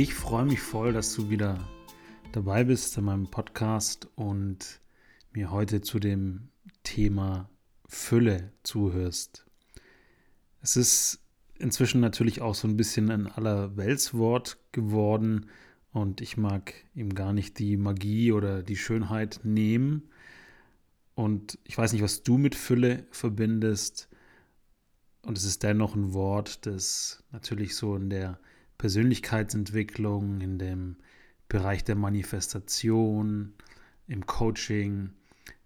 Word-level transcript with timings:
Ich 0.00 0.14
freue 0.14 0.46
mich 0.46 0.62
voll, 0.62 0.94
dass 0.94 1.14
du 1.14 1.28
wieder 1.28 1.58
dabei 2.32 2.64
bist 2.64 2.96
in 2.96 3.04
meinem 3.04 3.30
Podcast 3.30 4.08
und 4.14 4.80
mir 5.32 5.50
heute 5.50 5.82
zu 5.82 5.98
dem 5.98 6.48
Thema 6.84 7.50
Fülle 7.86 8.50
zuhörst. 8.62 9.44
Es 10.62 10.78
ist 10.78 11.20
inzwischen 11.58 12.00
natürlich 12.00 12.40
auch 12.40 12.54
so 12.54 12.66
ein 12.66 12.78
bisschen 12.78 13.10
ein 13.10 13.26
Allerweltswort 13.26 14.56
geworden 14.72 15.50
und 15.92 16.22
ich 16.22 16.38
mag 16.38 16.72
ihm 16.94 17.14
gar 17.14 17.34
nicht 17.34 17.58
die 17.58 17.76
Magie 17.76 18.32
oder 18.32 18.62
die 18.62 18.78
Schönheit 18.78 19.40
nehmen. 19.42 20.08
Und 21.14 21.58
ich 21.64 21.76
weiß 21.76 21.92
nicht, 21.92 22.02
was 22.02 22.22
du 22.22 22.38
mit 22.38 22.54
Fülle 22.54 23.06
verbindest. 23.10 24.08
Und 25.20 25.36
es 25.36 25.44
ist 25.44 25.62
dennoch 25.62 25.94
ein 25.94 26.14
Wort, 26.14 26.64
das 26.64 27.22
natürlich 27.32 27.76
so 27.76 27.96
in 27.96 28.08
der 28.08 28.40
Persönlichkeitsentwicklung, 28.80 30.40
in 30.40 30.58
dem 30.58 30.96
Bereich 31.50 31.84
der 31.84 31.96
Manifestation, 31.96 33.52
im 34.06 34.24
Coaching 34.24 35.10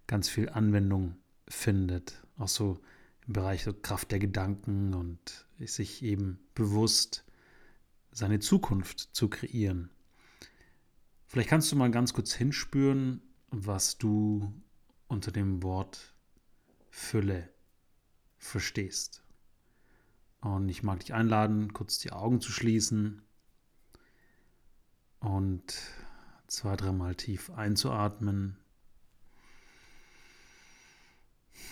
ganz 0.05 0.27
viel 0.27 0.49
Anwendung 0.49 1.15
findet. 1.47 2.21
Auch 2.37 2.49
so 2.49 2.81
im 3.25 3.31
Bereich 3.31 3.63
der 3.63 3.71
Kraft 3.71 4.11
der 4.11 4.19
Gedanken 4.19 4.93
und 4.93 5.47
sich 5.59 6.03
eben 6.03 6.39
bewusst 6.55 7.23
seine 8.11 8.39
Zukunft 8.39 8.99
zu 8.99 9.29
kreieren. 9.29 9.91
Vielleicht 11.25 11.47
kannst 11.47 11.71
du 11.71 11.77
mal 11.77 11.91
ganz 11.91 12.13
kurz 12.13 12.33
hinspüren, 12.33 13.21
was 13.49 13.97
du 13.97 14.51
unter 15.07 15.31
dem 15.31 15.63
Wort 15.63 16.13
Fülle 16.89 17.47
verstehst. 18.37 19.24
Und 20.45 20.69
ich 20.69 20.83
mag 20.83 20.99
dich 20.99 21.15
einladen, 21.15 21.73
kurz 21.73 21.97
die 21.97 22.11
Augen 22.11 22.39
zu 22.39 22.51
schließen 22.51 23.23
und 25.19 25.73
zwei, 26.45 26.75
dreimal 26.75 27.15
tief 27.15 27.49
einzuatmen. 27.49 28.55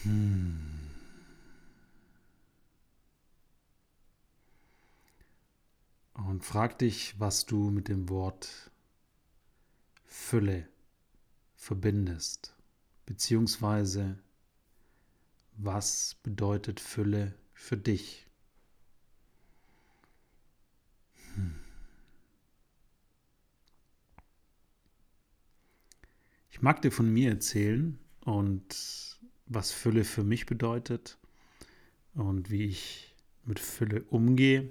Hm. 0.01 0.89
Und 6.13 6.43
frag 6.43 6.79
dich, 6.79 7.19
was 7.19 7.45
du 7.45 7.69
mit 7.69 7.87
dem 7.87 8.09
Wort 8.09 8.71
Fülle 10.03 10.67
verbindest, 11.53 12.55
beziehungsweise 13.05 14.17
was 15.57 16.15
bedeutet 16.23 16.79
Fülle 16.79 17.35
für 17.53 17.77
dich? 17.77 18.25
Mag 26.63 26.81
dir 26.81 26.91
von 26.91 27.11
mir 27.11 27.29
erzählen 27.29 27.99
und 28.21 29.19
was 29.47 29.73
Fülle 29.73 30.05
für 30.05 30.23
mich 30.23 30.45
bedeutet 30.45 31.17
und 32.13 32.49
wie 32.49 32.63
ich 32.63 33.13
mit 33.43 33.59
Fülle 33.59 34.03
umgehe. 34.03 34.69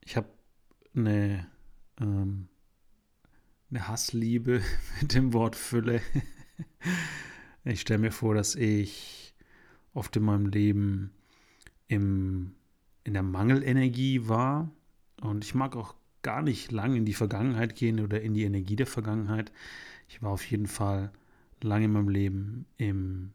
Ich 0.00 0.16
habe 0.16 0.30
eine, 0.94 1.46
ähm, 2.00 2.48
eine 3.70 3.86
Hassliebe 3.86 4.62
mit 5.00 5.12
dem 5.12 5.34
Wort 5.34 5.56
Fülle. 5.56 6.00
ich 7.64 7.82
stelle 7.82 8.00
mir 8.00 8.12
vor, 8.12 8.34
dass 8.34 8.54
ich 8.54 9.34
oft 9.92 10.16
in 10.16 10.22
meinem 10.22 10.46
Leben 10.46 11.12
im, 11.86 12.54
in 13.04 13.12
der 13.12 13.22
Mangelenergie 13.22 14.26
war 14.26 14.70
und 15.20 15.44
ich 15.44 15.54
mag 15.54 15.76
auch 15.76 15.94
gar 16.22 16.40
nicht 16.40 16.72
lang 16.72 16.96
in 16.96 17.04
die 17.04 17.12
Vergangenheit 17.12 17.76
gehen 17.76 18.00
oder 18.00 18.22
in 18.22 18.32
die 18.32 18.44
Energie 18.44 18.74
der 18.74 18.86
Vergangenheit. 18.86 19.52
Ich 20.08 20.22
war 20.22 20.30
auf 20.30 20.44
jeden 20.50 20.66
Fall 20.66 21.12
lange 21.62 21.86
in 21.86 21.92
meinem 21.92 22.08
Leben 22.08 22.66
im 22.76 23.32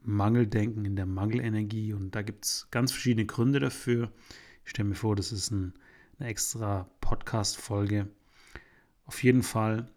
Mangeldenken, 0.00 0.84
in 0.84 0.96
der 0.96 1.06
Mangelenergie 1.06 1.92
und 1.92 2.14
da 2.14 2.22
gibt 2.22 2.44
es 2.44 2.68
ganz 2.70 2.92
verschiedene 2.92 3.26
Gründe 3.26 3.60
dafür. 3.60 4.12
Ich 4.64 4.70
stelle 4.70 4.88
mir 4.88 4.94
vor, 4.94 5.16
das 5.16 5.32
ist 5.32 5.50
ein, 5.50 5.74
eine 6.18 6.28
extra 6.28 6.88
Podcast-Folge. 7.00 8.08
Auf 9.06 9.22
jeden 9.22 9.42
Fall 9.42 9.88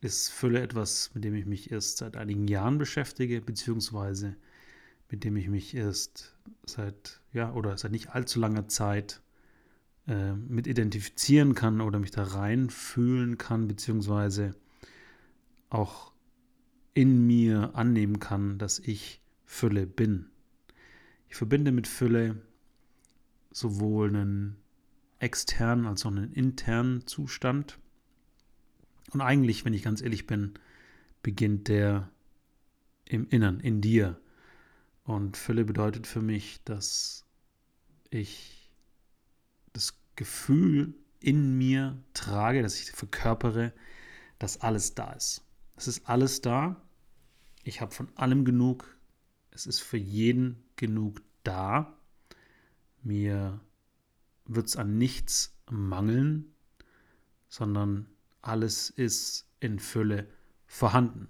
ist 0.00 0.30
Fülle 0.30 0.60
etwas, 0.60 1.10
mit 1.14 1.24
dem 1.24 1.34
ich 1.34 1.46
mich 1.46 1.70
erst 1.70 1.98
seit 1.98 2.16
einigen 2.16 2.48
Jahren 2.48 2.78
beschäftige, 2.78 3.40
beziehungsweise 3.40 4.36
mit 5.10 5.24
dem 5.24 5.36
ich 5.36 5.48
mich 5.48 5.74
erst 5.74 6.36
seit, 6.64 7.20
ja, 7.32 7.52
oder 7.52 7.76
seit 7.76 7.92
nicht 7.92 8.10
allzu 8.10 8.40
langer 8.40 8.68
Zeit 8.68 9.22
äh, 10.06 10.32
mit 10.32 10.66
identifizieren 10.66 11.54
kann 11.54 11.80
oder 11.80 11.98
mich 11.98 12.10
da 12.10 12.22
reinfühlen 12.22 13.38
kann, 13.38 13.68
beziehungsweise 13.68 14.54
auch 15.68 16.12
in 16.94 17.26
mir 17.26 17.74
annehmen 17.74 18.20
kann, 18.20 18.58
dass 18.58 18.78
ich 18.78 19.20
Fülle 19.44 19.86
bin. 19.86 20.30
Ich 21.28 21.36
verbinde 21.36 21.72
mit 21.72 21.86
Fülle 21.86 22.40
sowohl 23.50 24.08
einen 24.08 24.56
externen 25.18 25.86
als 25.86 26.04
auch 26.04 26.10
einen 26.10 26.32
internen 26.32 27.06
Zustand. 27.06 27.78
Und 29.12 29.20
eigentlich, 29.20 29.64
wenn 29.64 29.74
ich 29.74 29.82
ganz 29.82 30.02
ehrlich 30.02 30.26
bin, 30.26 30.54
beginnt 31.22 31.68
der 31.68 32.10
im 33.04 33.28
Innern, 33.28 33.60
in 33.60 33.80
dir. 33.80 34.20
Und 35.04 35.36
Fülle 35.36 35.64
bedeutet 35.64 36.06
für 36.06 36.22
mich, 36.22 36.60
dass 36.64 37.24
ich 38.10 38.70
das 39.72 39.98
Gefühl 40.16 40.94
in 41.20 41.56
mir 41.56 41.96
trage, 42.14 42.62
dass 42.62 42.80
ich 42.80 42.90
verkörpere, 42.90 43.72
dass 44.38 44.60
alles 44.60 44.94
da 44.94 45.12
ist. 45.12 45.45
Es 45.76 45.88
ist 45.88 46.08
alles 46.08 46.40
da. 46.40 46.82
Ich 47.62 47.80
habe 47.80 47.94
von 47.94 48.08
allem 48.16 48.44
genug. 48.44 48.96
Es 49.50 49.66
ist 49.66 49.80
für 49.80 49.98
jeden 49.98 50.64
genug 50.76 51.22
da. 51.44 51.96
Mir 53.02 53.60
wird 54.46 54.66
es 54.66 54.76
an 54.76 54.98
nichts 54.98 55.56
mangeln, 55.70 56.54
sondern 57.48 58.08
alles 58.42 58.90
ist 58.90 59.48
in 59.60 59.78
Fülle 59.78 60.28
vorhanden. 60.66 61.28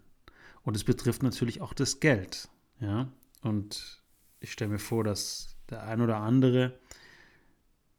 Und 0.63 0.77
es 0.77 0.85
betrifft 0.85 1.23
natürlich 1.23 1.61
auch 1.61 1.75
das 1.75 2.01
Geld. 2.01 2.49
Ja? 2.81 3.11
Und 3.43 4.03
ich 4.41 4.53
stelle 4.53 4.73
mir 4.73 4.79
vor, 4.79 5.05
dass 5.05 5.57
der 5.71 5.83
ein 5.85 6.01
oder 6.01 6.19
andere, 6.19 6.79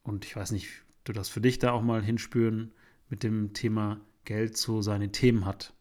und 0.02 0.24
ich 0.24 0.36
weiß 0.36 0.52
nicht, 0.52 0.68
du 1.04 1.12
das 1.12 1.28
für 1.28 1.40
dich 1.40 1.58
da 1.58 1.72
auch 1.72 1.82
mal 1.82 2.02
hinspüren, 2.02 2.72
mit 3.08 3.22
dem 3.22 3.54
Thema 3.54 4.00
Geld 4.24 4.56
so 4.56 4.82
seine 4.82 5.10
Themen 5.10 5.44
hat. 5.44 5.72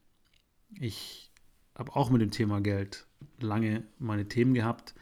Ich 0.73 1.31
habe 1.75 1.95
auch 1.95 2.09
mit 2.09 2.21
dem 2.21 2.31
Thema 2.31 2.61
Geld 2.61 3.07
lange 3.39 3.83
meine 3.99 4.27
Themen 4.27 4.53
gehabt 4.53 4.95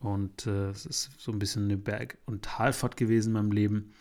und 0.00 0.46
äh, 0.46 0.70
es 0.70 0.86
ist 0.86 1.10
so 1.18 1.32
ein 1.32 1.38
bisschen 1.38 1.64
eine 1.64 1.76
Berg- 1.76 2.18
und 2.26 2.44
Talfahrt 2.44 2.96
gewesen 2.96 3.28
in 3.28 3.32
meinem 3.34 3.52
Leben 3.52 3.94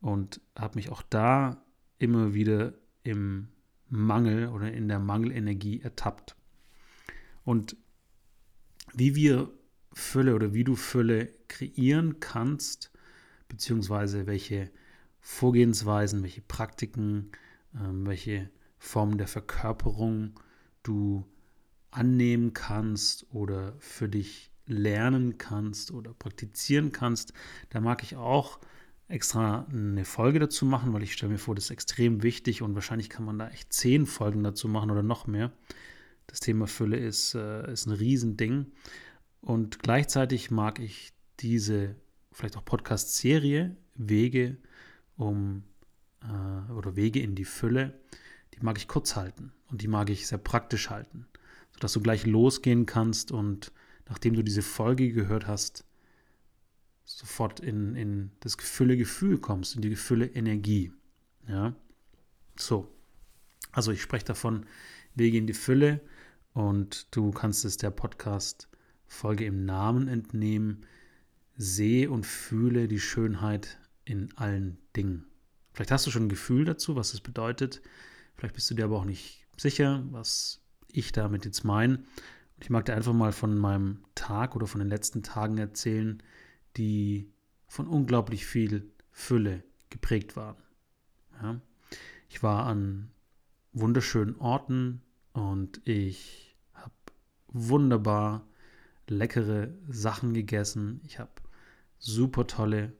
und 0.00 0.40
habe 0.56 0.76
mich 0.76 0.90
auch 0.90 1.02
da 1.02 1.62
immer 1.98 2.34
wieder 2.34 2.74
im 3.02 3.48
Mangel 3.88 4.48
oder 4.48 4.72
in 4.72 4.88
der 4.88 4.98
Mangelenergie 4.98 5.80
ertappt. 5.80 6.36
Und 7.44 7.76
wie 8.94 9.14
wir 9.14 9.50
Fülle 9.92 10.34
oder 10.34 10.54
wie 10.54 10.64
du 10.64 10.76
Fülle 10.76 11.30
kreieren 11.48 12.20
kannst, 12.20 12.90
beziehungsweise 13.48 14.26
welche 14.26 14.70
Vorgehensweisen, 15.20 16.22
welche 16.22 16.42
Praktiken, 16.42 17.30
ähm, 17.74 18.06
welche 18.06 18.50
Formen 18.84 19.18
der 19.18 19.28
Verkörperung 19.28 20.38
du 20.82 21.26
annehmen 21.90 22.52
kannst 22.52 23.26
oder 23.32 23.74
für 23.78 24.08
dich 24.08 24.50
lernen 24.66 25.38
kannst 25.38 25.90
oder 25.90 26.12
praktizieren 26.12 26.92
kannst. 26.92 27.32
Da 27.70 27.80
mag 27.80 28.02
ich 28.02 28.16
auch 28.16 28.60
extra 29.08 29.66
eine 29.70 30.04
Folge 30.04 30.38
dazu 30.38 30.66
machen, 30.66 30.92
weil 30.92 31.02
ich 31.02 31.14
stelle 31.14 31.32
mir 31.32 31.38
vor, 31.38 31.54
das 31.54 31.64
ist 31.64 31.70
extrem 31.70 32.22
wichtig 32.22 32.62
und 32.62 32.74
wahrscheinlich 32.74 33.08
kann 33.08 33.24
man 33.24 33.38
da 33.38 33.48
echt 33.48 33.72
zehn 33.72 34.06
Folgen 34.06 34.42
dazu 34.42 34.68
machen 34.68 34.90
oder 34.90 35.02
noch 35.02 35.26
mehr. 35.26 35.52
Das 36.26 36.40
Thema 36.40 36.66
Fülle 36.66 36.98
ist, 36.98 37.34
äh, 37.34 37.70
ist 37.72 37.86
ein 37.86 37.92
Riesending. 37.92 38.66
Und 39.40 39.78
gleichzeitig 39.78 40.50
mag 40.50 40.78
ich 40.78 41.12
diese 41.40 41.96
vielleicht 42.32 42.56
auch 42.56 42.64
Podcast-Serie 42.64 43.76
Wege 43.94 44.56
um 45.16 45.64
äh, 46.22 46.72
oder 46.72 46.96
Wege 46.96 47.20
in 47.20 47.34
die 47.34 47.44
Fülle, 47.44 47.98
die 48.54 48.64
mag 48.64 48.78
ich 48.78 48.88
kurz 48.88 49.16
halten 49.16 49.52
und 49.70 49.82
die 49.82 49.88
mag 49.88 50.10
ich 50.10 50.26
sehr 50.26 50.38
praktisch 50.38 50.90
halten, 50.90 51.26
sodass 51.72 51.92
du 51.92 52.00
gleich 52.00 52.26
losgehen 52.26 52.86
kannst 52.86 53.32
und 53.32 53.72
nachdem 54.08 54.34
du 54.34 54.42
diese 54.42 54.62
Folge 54.62 55.12
gehört 55.12 55.46
hast, 55.46 55.84
sofort 57.04 57.60
in, 57.60 57.94
in 57.96 58.30
das 58.40 58.56
Gefülle-Gefühl 58.56 59.38
kommst, 59.38 59.76
in 59.76 59.82
die 59.82 59.90
Gefülle-Energie. 59.90 60.92
Ja, 61.48 61.74
so. 62.56 62.90
Also 63.72 63.92
ich 63.92 64.02
spreche 64.02 64.24
davon, 64.24 64.66
Wege 65.14 65.38
in 65.38 65.46
die 65.46 65.52
Fülle 65.52 66.00
und 66.52 67.14
du 67.14 67.30
kannst 67.32 67.64
es 67.64 67.76
der 67.76 67.90
Podcast-Folge 67.90 69.44
im 69.44 69.64
Namen 69.64 70.08
entnehmen. 70.08 70.86
Sehe 71.56 72.10
und 72.10 72.26
fühle 72.26 72.88
die 72.88 73.00
Schönheit 73.00 73.78
in 74.04 74.36
allen 74.36 74.78
Dingen. 74.96 75.26
Vielleicht 75.72 75.90
hast 75.90 76.06
du 76.06 76.10
schon 76.10 76.26
ein 76.26 76.28
Gefühl 76.28 76.64
dazu, 76.64 76.96
was 76.96 77.14
es 77.14 77.20
bedeutet. 77.20 77.80
Vielleicht 78.36 78.54
bist 78.54 78.70
du 78.70 78.74
dir 78.74 78.84
aber 78.84 78.98
auch 78.98 79.04
nicht 79.04 79.46
sicher, 79.56 80.04
was 80.10 80.60
ich 80.88 81.12
damit 81.12 81.44
jetzt 81.44 81.64
meine. 81.64 81.98
Und 81.98 82.62
ich 82.62 82.70
mag 82.70 82.84
dir 82.84 82.94
einfach 82.94 83.12
mal 83.12 83.32
von 83.32 83.56
meinem 83.58 84.04
Tag 84.14 84.56
oder 84.56 84.66
von 84.66 84.80
den 84.80 84.88
letzten 84.88 85.22
Tagen 85.22 85.58
erzählen, 85.58 86.22
die 86.76 87.32
von 87.66 87.86
unglaublich 87.86 88.46
viel 88.46 88.90
Fülle 89.10 89.62
geprägt 89.90 90.36
waren. 90.36 90.56
Ja. 91.42 91.60
Ich 92.28 92.42
war 92.42 92.66
an 92.66 93.10
wunderschönen 93.72 94.36
Orten 94.36 95.02
und 95.32 95.80
ich 95.84 96.56
habe 96.72 96.94
wunderbar 97.48 98.46
leckere 99.08 99.74
Sachen 99.88 100.34
gegessen. 100.34 101.00
Ich 101.04 101.18
habe 101.18 101.32
super 101.98 102.46
tolle 102.46 102.92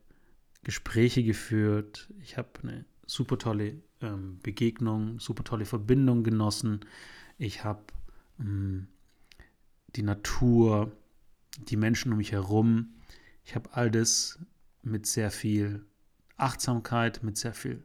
Gespräche 0.62 1.22
geführt. 1.22 2.12
Ich 2.20 2.36
habe 2.36 2.48
eine 2.62 2.84
super 3.06 3.38
tolle 3.38 3.80
ähm, 4.04 4.38
Begegnung, 4.42 5.18
super 5.18 5.44
tolle 5.44 5.64
Verbindung 5.64 6.22
genossen. 6.22 6.80
Ich 7.38 7.64
habe 7.64 7.82
ähm, 8.38 8.88
die 9.96 10.02
Natur, 10.02 10.92
die 11.68 11.76
Menschen 11.76 12.12
um 12.12 12.18
mich 12.18 12.32
herum. 12.32 12.94
Ich 13.44 13.54
habe 13.54 13.72
all 13.72 13.90
das 13.90 14.38
mit 14.82 15.06
sehr 15.06 15.30
viel 15.30 15.84
Achtsamkeit, 16.36 17.22
mit 17.22 17.36
sehr 17.36 17.54
viel 17.54 17.82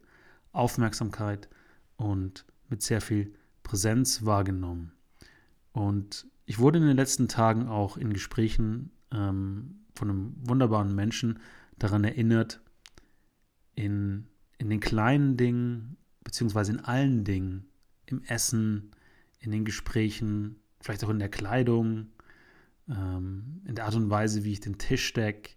Aufmerksamkeit 0.52 1.50
und 1.98 2.46
mit 2.68 2.82
sehr 2.82 3.02
viel 3.02 3.34
Präsenz 3.64 4.26
wahrgenommen. 4.26 4.92
Und 5.72 6.28
ich 6.46 6.60
wurde 6.60 6.80
in 6.80 6.88
den 6.88 6.98
letzten 6.98 7.28
Tagen 7.28 7.68
auch 7.68 7.98
in 7.98 8.12
Gesprächen 8.12 8.92
ähm, 9.12 9.86
von 9.96 10.10
einem 10.10 10.34
wunderbaren 10.40 10.96
Menschen 10.96 11.40
daran 11.78 12.04
erinnert, 12.04 12.62
in, 13.76 14.28
in 14.58 14.70
den 14.70 14.80
kleinen 14.80 15.38
Dingen, 15.38 15.98
beziehungsweise 16.24 16.74
in 16.74 16.80
allen 16.80 17.24
Dingen, 17.24 17.66
im 18.06 18.24
Essen, 18.24 18.92
in 19.40 19.52
den 19.52 19.66
Gesprächen, 19.66 20.60
vielleicht 20.82 21.04
auch 21.04 21.10
in 21.10 21.20
der 21.20 21.30
Kleidung, 21.30 22.08
ähm, 22.90 23.62
in 23.66 23.76
der 23.76 23.86
Art 23.86 23.96
und 23.96 24.10
Weise, 24.10 24.44
wie 24.44 24.54
ich 24.54 24.60
den 24.60 24.78
Tisch 24.78 25.14
decke, 25.14 25.52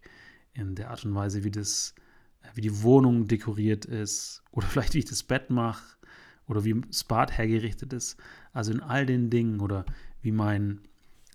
in 0.53 0.75
der 0.75 0.91
Art 0.91 1.03
und 1.05 1.15
Weise, 1.15 1.43
wie, 1.43 1.51
das, 1.51 1.95
wie 2.53 2.61
die 2.61 2.83
Wohnung 2.83 3.27
dekoriert 3.27 3.85
ist 3.85 4.43
oder 4.51 4.67
vielleicht 4.69 4.93
wie 4.93 4.99
ich 4.99 5.05
das 5.05 5.23
Bett 5.23 5.49
mache 5.49 5.97
oder 6.47 6.63
wie 6.63 6.79
das 6.81 7.03
Bad 7.03 7.37
hergerichtet 7.37 7.93
ist. 7.93 8.17
Also 8.51 8.71
in 8.71 8.81
all 8.81 9.05
den 9.05 9.29
Dingen 9.29 9.59
oder 9.59 9.85
wie 10.21 10.31
mein 10.31 10.81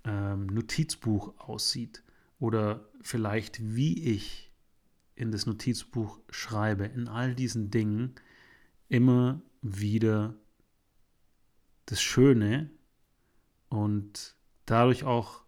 ähm, 0.05 0.47
Notizbuch 0.47 1.39
aussieht 1.39 2.03
oder 2.39 2.89
vielleicht 3.03 3.75
wie 3.75 4.15
ich 4.15 4.53
in 5.15 5.33
das 5.33 5.47
Notizbuch 5.47 6.21
schreibe, 6.31 6.85
in 6.87 7.09
all 7.09 7.35
diesen 7.35 7.71
Dingen 7.71 8.15
immer 8.89 9.41
wieder 9.63 10.35
das 11.87 12.01
Schöne 12.01 12.71
und 13.69 14.37
dadurch 14.67 15.05
auch 15.05 15.43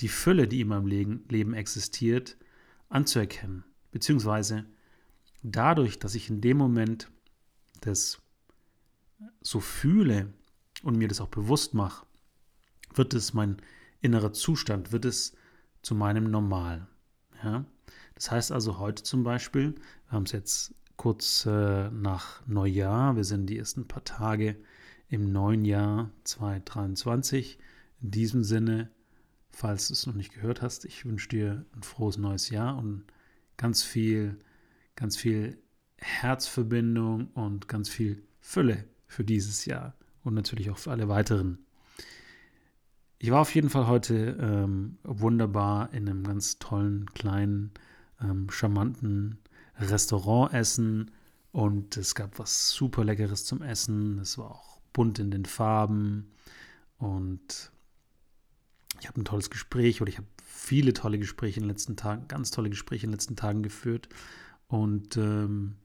die 0.00 0.08
Fülle, 0.08 0.48
die 0.48 0.62
in 0.62 0.68
meinem 0.68 0.86
Leben 0.86 1.54
existiert, 1.54 2.36
anzuerkennen. 2.88 3.64
Beziehungsweise 3.90 4.66
dadurch, 5.42 5.98
dass 5.98 6.14
ich 6.14 6.30
in 6.30 6.40
dem 6.40 6.56
Moment 6.56 7.10
das 7.80 8.20
so 9.42 9.60
fühle 9.60 10.32
und 10.82 10.96
mir 10.96 11.08
das 11.08 11.20
auch 11.20 11.28
bewusst 11.28 11.74
mache, 11.74 12.06
wird 12.94 13.14
es 13.14 13.34
mein 13.34 13.58
innerer 14.00 14.32
Zustand, 14.32 14.92
wird 14.92 15.04
es 15.04 15.36
zu 15.82 15.94
meinem 15.94 16.30
Normal. 16.30 16.86
Ja? 17.42 17.64
Das 18.14 18.30
heißt 18.30 18.52
also 18.52 18.78
heute 18.78 19.02
zum 19.02 19.22
Beispiel, 19.22 19.74
wir 20.06 20.12
haben 20.12 20.24
es 20.24 20.32
jetzt 20.32 20.74
kurz 21.00 21.46
äh, 21.46 21.88
nach 21.88 22.46
Neujahr, 22.46 23.16
wir 23.16 23.24
sind 23.24 23.46
die 23.46 23.56
ersten 23.56 23.88
paar 23.88 24.04
Tage 24.04 24.56
im 25.08 25.32
neuen 25.32 25.64
Jahr 25.64 26.10
2023. 26.24 27.58
In 28.02 28.10
diesem 28.10 28.44
Sinne, 28.44 28.90
falls 29.48 29.88
du 29.88 29.94
es 29.94 30.06
noch 30.06 30.12
nicht 30.12 30.34
gehört 30.34 30.60
hast, 30.60 30.84
ich 30.84 31.06
wünsche 31.06 31.30
dir 31.30 31.64
ein 31.74 31.82
frohes 31.84 32.18
neues 32.18 32.50
Jahr 32.50 32.76
und 32.76 33.04
ganz 33.56 33.82
viel, 33.82 34.36
ganz 34.94 35.16
viel 35.16 35.56
Herzverbindung 35.96 37.28
und 37.28 37.66
ganz 37.66 37.88
viel 37.88 38.22
Fülle 38.38 38.84
für 39.06 39.24
dieses 39.24 39.64
Jahr 39.64 39.94
und 40.22 40.34
natürlich 40.34 40.68
auch 40.68 40.76
für 40.76 40.90
alle 40.90 41.08
weiteren. 41.08 41.64
Ich 43.18 43.30
war 43.30 43.40
auf 43.40 43.54
jeden 43.54 43.70
Fall 43.70 43.86
heute 43.86 44.36
ähm, 44.38 44.98
wunderbar 45.02 45.94
in 45.94 46.10
einem 46.10 46.24
ganz 46.24 46.58
tollen 46.58 47.06
kleinen 47.14 47.70
ähm, 48.20 48.50
charmanten 48.50 49.38
Restaurant 49.80 50.52
essen 50.52 51.10
und 51.52 51.96
es 51.96 52.14
gab 52.14 52.38
was 52.38 52.70
super 52.70 53.04
Leckeres 53.04 53.44
zum 53.44 53.62
Essen. 53.62 54.18
Es 54.18 54.38
war 54.38 54.50
auch 54.50 54.80
bunt 54.92 55.18
in 55.18 55.30
den 55.30 55.44
Farben 55.44 56.30
und 56.98 57.72
ich 59.00 59.08
habe 59.08 59.20
ein 59.20 59.24
tolles 59.24 59.50
Gespräch 59.50 60.00
oder 60.02 60.10
ich 60.10 60.18
habe 60.18 60.28
viele 60.44 60.92
tolle 60.92 61.18
Gespräche 61.18 61.58
in 61.58 61.64
den 61.64 61.70
letzten 61.70 61.96
Tagen, 61.96 62.28
ganz 62.28 62.50
tolle 62.50 62.70
Gespräche 62.70 63.06
in 63.06 63.10
den 63.10 63.14
letzten 63.14 63.36
Tagen 63.36 63.62
geführt. 63.62 64.08
Und 64.68 65.16
ähm, 65.16 65.76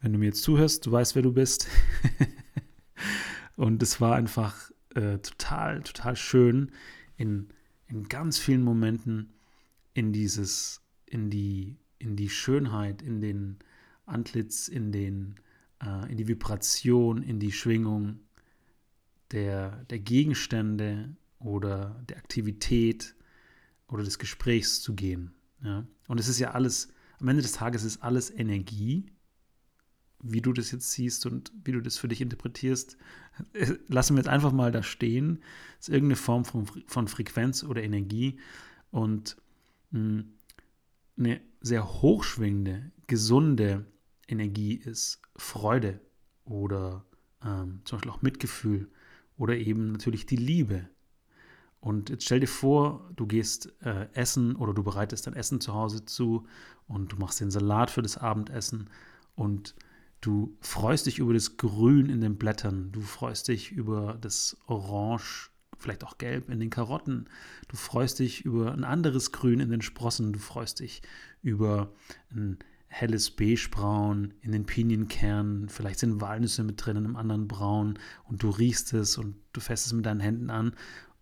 wenn 0.00 0.12
du 0.12 0.18
mir 0.18 0.26
jetzt 0.26 0.42
zuhörst, 0.42 0.86
du 0.86 0.92
weißt, 0.92 1.14
wer 1.14 1.22
du 1.22 1.32
bist. 1.32 1.68
und 3.56 3.82
es 3.82 4.00
war 4.00 4.14
einfach 4.14 4.70
äh, 4.94 5.18
total, 5.18 5.82
total 5.82 6.16
schön, 6.16 6.72
in, 7.16 7.48
in 7.86 8.08
ganz 8.08 8.38
vielen 8.38 8.62
Momenten 8.62 9.34
in 9.94 10.12
dieses 10.12 10.80
in 11.04 11.28
die, 11.28 11.76
in 12.02 12.16
die 12.16 12.28
Schönheit, 12.28 13.00
in 13.00 13.20
den 13.20 13.58
Antlitz, 14.06 14.68
in, 14.68 14.92
den, 14.92 15.36
äh, 15.82 16.10
in 16.10 16.16
die 16.16 16.28
Vibration, 16.28 17.22
in 17.22 17.38
die 17.38 17.52
Schwingung 17.52 18.18
der, 19.30 19.84
der 19.84 20.00
Gegenstände 20.00 21.16
oder 21.38 22.02
der 22.08 22.16
Aktivität 22.18 23.14
oder 23.88 24.02
des 24.02 24.18
Gesprächs 24.18 24.80
zu 24.80 24.94
gehen. 24.94 25.32
Ja? 25.62 25.86
Und 26.08 26.18
es 26.18 26.28
ist 26.28 26.38
ja 26.38 26.50
alles, 26.50 26.88
am 27.20 27.28
Ende 27.28 27.42
des 27.42 27.52
Tages 27.52 27.84
ist 27.84 28.02
alles 28.02 28.30
Energie, 28.30 29.06
wie 30.24 30.40
du 30.40 30.52
das 30.52 30.70
jetzt 30.70 30.90
siehst 30.92 31.26
und 31.26 31.52
wie 31.64 31.72
du 31.72 31.80
das 31.80 31.98
für 31.98 32.08
dich 32.08 32.20
interpretierst, 32.20 32.96
lassen 33.88 34.14
wir 34.14 34.20
jetzt 34.20 34.28
einfach 34.28 34.52
mal 34.52 34.72
da 34.72 34.82
stehen. 34.82 35.40
Es 35.78 35.88
ist 35.88 35.94
irgendeine 35.94 36.16
Form 36.16 36.44
von, 36.44 36.66
von 36.86 37.08
Frequenz 37.08 37.64
oder 37.64 37.82
Energie. 37.82 38.38
Und 38.90 39.36
mh, 39.90 39.98
hm, 39.98 40.32
eine 41.16 41.40
sehr 41.60 42.02
hochschwingende, 42.02 42.90
gesunde 43.06 43.86
Energie 44.28 44.74
ist 44.74 45.20
Freude 45.36 46.00
oder 46.44 47.04
ähm, 47.44 47.80
zum 47.84 47.98
Beispiel 47.98 48.10
auch 48.10 48.22
Mitgefühl 48.22 48.90
oder 49.36 49.56
eben 49.56 49.92
natürlich 49.92 50.26
die 50.26 50.36
Liebe. 50.36 50.88
Und 51.80 52.10
jetzt 52.10 52.24
stell 52.24 52.40
dir 52.40 52.48
vor, 52.48 53.10
du 53.16 53.26
gehst 53.26 53.72
äh, 53.82 54.06
essen 54.12 54.54
oder 54.56 54.72
du 54.72 54.82
bereitest 54.82 55.26
dein 55.26 55.34
Essen 55.34 55.60
zu 55.60 55.74
Hause 55.74 56.04
zu 56.04 56.46
und 56.86 57.12
du 57.12 57.16
machst 57.16 57.40
den 57.40 57.50
Salat 57.50 57.90
für 57.90 58.02
das 58.02 58.16
Abendessen 58.16 58.88
und 59.34 59.74
du 60.20 60.56
freust 60.60 61.06
dich 61.06 61.18
über 61.18 61.34
das 61.34 61.56
Grün 61.56 62.08
in 62.08 62.20
den 62.20 62.36
Blättern, 62.36 62.92
du 62.92 63.00
freust 63.00 63.48
dich 63.48 63.72
über 63.72 64.16
das 64.20 64.56
Orange 64.66 65.50
vielleicht 65.82 66.04
auch 66.04 66.18
gelb 66.18 66.48
in 66.48 66.60
den 66.60 66.70
Karotten. 66.70 67.26
Du 67.68 67.76
freust 67.76 68.18
dich 68.18 68.44
über 68.44 68.72
ein 68.72 68.84
anderes 68.84 69.32
Grün 69.32 69.60
in 69.60 69.70
den 69.70 69.82
Sprossen. 69.82 70.32
Du 70.32 70.38
freust 70.38 70.80
dich 70.80 71.02
über 71.42 71.92
ein 72.30 72.58
helles 72.86 73.30
Beigebraun 73.30 74.34
in 74.42 74.52
den 74.52 74.66
Pinienkernen. 74.66 75.68
Vielleicht 75.68 75.98
sind 75.98 76.20
Walnüsse 76.20 76.62
mit 76.62 76.84
drin 76.84 76.98
in 76.98 77.04
einem 77.06 77.16
anderen 77.16 77.48
Braun 77.48 77.98
und 78.24 78.42
du 78.42 78.50
riechst 78.50 78.92
es 78.92 79.16
und 79.16 79.34
du 79.52 79.60
fährst 79.60 79.86
es 79.86 79.92
mit 79.92 80.04
deinen 80.04 80.20
Händen 80.20 80.50
an 80.50 80.74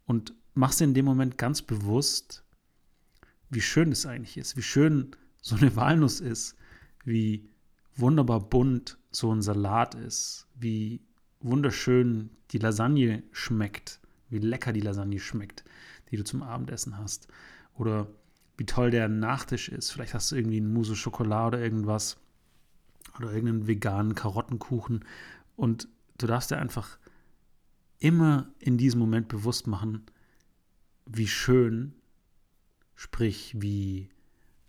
und 0.05 0.35
machst 0.55 0.81
dir 0.81 0.85
in 0.85 0.95
dem 0.95 1.05
Moment 1.05 1.39
ganz 1.39 1.63
bewusst, 1.63 2.45
wie 3.51 3.61
schön 3.61 3.93
es 3.93 4.05
eigentlich 4.05 4.37
ist, 4.37 4.57
wie 4.57 4.63
schön 4.63 5.15
so 5.41 5.57
eine 5.57 5.75
Walnuss 5.77 6.21
ist, 6.21 6.57
wie 7.05 7.49
wunderbar 7.95 8.41
bunt 8.41 8.99
so 9.11 9.33
ein 9.33 9.43
Salat 9.43 9.95
ist, 9.95 10.49
wie 10.59 11.01
wunderschön 11.41 12.31
die 12.51 12.59
Lasagne 12.59 13.23
schmeckt, 13.33 14.00
wie 14.31 14.39
lecker 14.39 14.73
die 14.73 14.81
Lasagne 14.81 15.19
schmeckt, 15.19 15.65
die 16.11 16.17
du 16.17 16.25
zum 16.25 16.43
Abendessen 16.43 16.99
hast. 16.99 17.29
Oder 17.75 18.09
wie 18.57 18.67
toll 18.67 18.91
der 18.91 19.09
Nachtisch 19.09 19.69
ist. 19.69 19.91
Vielleicht 19.91 20.15
hast 20.15 20.31
du 20.31 20.37
irgendwie 20.37 20.59
einen 20.59 20.73
Mousse 20.73 20.97
Schokolade 20.97 21.57
oder 21.57 21.65
irgendwas. 21.65 22.19
Oder 23.19 23.33
irgendeinen 23.33 23.67
veganen 23.67 24.15
Karottenkuchen. 24.15 25.05
Und 25.57 25.89
du 26.19 26.27
darfst 26.27 26.51
dir 26.51 26.59
einfach 26.59 26.99
immer 27.99 28.53
in 28.59 28.79
diesem 28.79 29.01
Moment 29.01 29.29
bewusst 29.29 29.67
machen, 29.67 30.05
wie 31.07 31.29
schön, 31.29 31.95
sprich 32.95 33.55
wie 33.59 34.09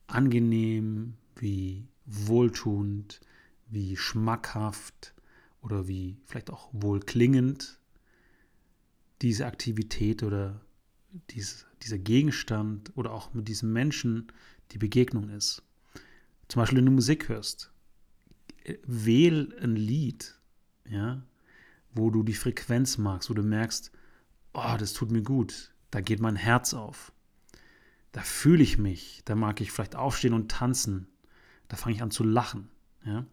angenehm, 0.07 1.15
wie 1.35 1.87
wohltuend, 2.05 3.21
wie 3.67 3.95
schmackhaft 3.95 5.13
oder 5.61 5.87
wie 5.87 6.17
vielleicht 6.25 6.49
auch 6.49 6.69
wohlklingend 6.71 7.80
diese 9.21 9.45
Aktivität 9.45 10.23
oder 10.23 10.61
dies, 11.29 11.65
dieser 11.83 11.97
Gegenstand 11.97 12.91
oder 12.95 13.11
auch 13.11 13.33
mit 13.33 13.47
diesem 13.47 13.73
Menschen 13.73 14.31
die 14.71 14.77
Begegnung 14.77 15.29
ist. 15.29 15.63
Zum 16.47 16.61
Beispiel, 16.61 16.79
wenn 16.79 16.85
du 16.85 16.91
Musik 16.91 17.29
hörst, 17.29 17.71
wähl 18.85 19.55
ein 19.61 19.75
Lied, 19.75 20.39
ja, 20.89 21.21
wo 21.93 22.09
du 22.09 22.23
die 22.23 22.33
Frequenz 22.33 22.97
magst, 22.97 23.29
wo 23.29 23.33
du 23.33 23.43
merkst, 23.43 23.91
oh, 24.53 24.75
das 24.77 24.93
tut 24.93 25.11
mir 25.11 25.23
gut, 25.23 25.73
da 25.91 26.01
geht 26.01 26.19
mein 26.19 26.35
Herz 26.35 26.73
auf, 26.73 27.11
da 28.11 28.21
fühle 28.21 28.63
ich 28.63 28.77
mich, 28.77 29.21
da 29.25 29.35
mag 29.35 29.61
ich 29.61 29.71
vielleicht 29.71 29.95
aufstehen 29.95 30.33
und 30.33 30.51
tanzen, 30.51 31.07
da 31.67 31.77
fange 31.77 31.95
ich 31.95 32.01
an 32.01 32.11
zu 32.11 32.23
lachen, 32.23 32.69
ja. 33.05 33.25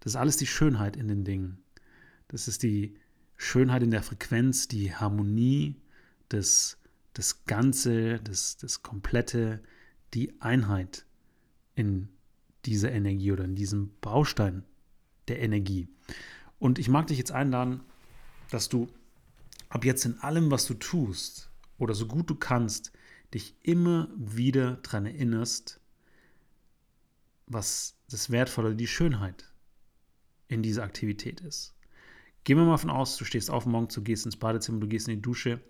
Das 0.00 0.12
ist 0.12 0.16
alles 0.16 0.36
die 0.36 0.46
Schönheit 0.46 0.96
in 0.96 1.08
den 1.08 1.24
Dingen. 1.24 1.62
Das 2.28 2.46
ist 2.46 2.62
die 2.62 2.94
Schönheit 3.36 3.82
in 3.82 3.90
der 3.90 4.02
Frequenz, 4.02 4.68
die 4.68 4.94
Harmonie, 4.94 5.76
das, 6.28 6.78
das 7.12 7.44
Ganze, 7.46 8.20
das, 8.20 8.56
das 8.56 8.82
Komplette, 8.82 9.62
die 10.14 10.40
Einheit 10.40 11.04
in 11.74 12.08
dieser 12.64 12.92
Energie 12.92 13.32
oder 13.32 13.44
in 13.44 13.54
diesem 13.54 13.90
Baustein 14.00 14.64
der 15.28 15.40
Energie. 15.40 15.88
Und 16.58 16.78
ich 16.78 16.88
mag 16.88 17.06
dich 17.08 17.18
jetzt 17.18 17.32
einladen, 17.32 17.80
dass 18.50 18.68
du 18.68 18.88
ab 19.68 19.84
jetzt 19.84 20.04
in 20.04 20.18
allem, 20.20 20.50
was 20.50 20.66
du 20.66 20.74
tust 20.74 21.50
oder 21.78 21.94
so 21.94 22.06
gut 22.06 22.30
du 22.30 22.36
kannst, 22.36 22.92
dich 23.32 23.56
immer 23.62 24.08
wieder 24.16 24.76
daran 24.76 25.06
erinnerst, 25.06 25.80
was 27.46 27.96
das 28.08 28.30
Wertvolle, 28.30 28.76
die 28.76 28.86
Schönheit 28.86 29.52
in 30.48 30.62
dieser 30.62 30.84
Aktivität 30.84 31.40
ist. 31.40 31.74
Gehen 32.44 32.58
wir 32.58 32.64
mal 32.64 32.76
von 32.76 32.90
aus, 32.90 33.16
du 33.16 33.24
stehst 33.24 33.50
auf 33.50 33.64
morgen, 33.64 33.88
du 33.88 34.02
gehst 34.02 34.26
ins 34.26 34.36
Badezimmer, 34.36 34.80
du 34.80 34.86
gehst 34.86 35.08
in 35.08 35.16
die 35.16 35.22
Dusche, 35.22 35.60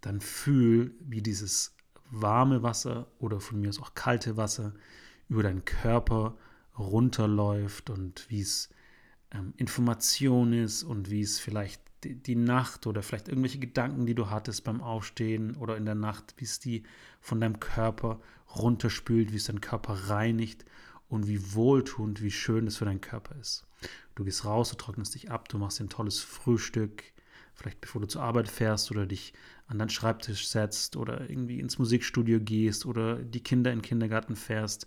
dann 0.00 0.20
fühl, 0.20 0.94
wie 1.00 1.22
dieses 1.22 1.76
warme 2.10 2.62
Wasser 2.64 3.06
oder 3.20 3.40
von 3.40 3.60
mir 3.60 3.68
aus 3.68 3.80
auch 3.80 3.94
kalte 3.94 4.36
Wasser 4.36 4.74
über 5.28 5.44
deinen 5.44 5.64
Körper 5.64 6.36
runterläuft 6.76 7.90
und 7.90 8.26
wie 8.28 8.40
es 8.40 8.68
ähm, 9.30 9.52
Information 9.56 10.52
ist 10.52 10.82
und 10.82 11.10
wie 11.10 11.20
es 11.20 11.38
vielleicht 11.38 11.82
die, 12.04 12.14
die, 12.14 12.36
Nacht 12.36 12.86
oder 12.86 13.02
vielleicht 13.02 13.28
irgendwelche 13.28 13.58
Gedanken, 13.58 14.06
die 14.06 14.14
du 14.14 14.30
hattest 14.30 14.64
beim 14.64 14.80
Aufstehen 14.80 15.56
oder 15.56 15.76
in 15.76 15.84
der 15.84 15.96
Nacht, 15.96 16.34
wie 16.38 16.44
es 16.44 16.58
die 16.58 16.84
von 17.20 17.40
deinem 17.40 17.60
Körper 17.60 18.20
runterspült, 18.56 19.32
wie 19.32 19.36
es 19.36 19.44
deinen 19.44 19.60
Körper 19.60 19.94
reinigt 20.08 20.64
und 21.08 21.26
wie 21.26 21.54
wohltuend, 21.54 22.22
wie 22.22 22.30
schön 22.30 22.66
es 22.66 22.76
für 22.76 22.84
deinen 22.84 23.00
Körper 23.00 23.36
ist. 23.36 23.64
Du 24.14 24.24
gehst 24.24 24.44
raus, 24.44 24.70
du 24.70 24.76
trocknest 24.76 25.14
dich 25.14 25.30
ab, 25.30 25.48
du 25.48 25.58
machst 25.58 25.78
dir 25.78 25.84
ein 25.84 25.90
tolles 25.90 26.20
Frühstück, 26.20 27.02
vielleicht 27.54 27.80
bevor 27.80 28.00
du 28.00 28.08
zur 28.08 28.22
Arbeit 28.22 28.48
fährst 28.48 28.90
oder 28.90 29.06
dich 29.06 29.32
an 29.66 29.78
deinen 29.78 29.90
Schreibtisch 29.90 30.48
setzt 30.48 30.96
oder 30.96 31.28
irgendwie 31.28 31.60
ins 31.60 31.78
Musikstudio 31.78 32.40
gehst 32.40 32.86
oder 32.86 33.16
die 33.16 33.42
Kinder 33.42 33.72
in 33.72 33.78
den 33.78 33.84
Kindergarten 33.84 34.36
fährst 34.36 34.86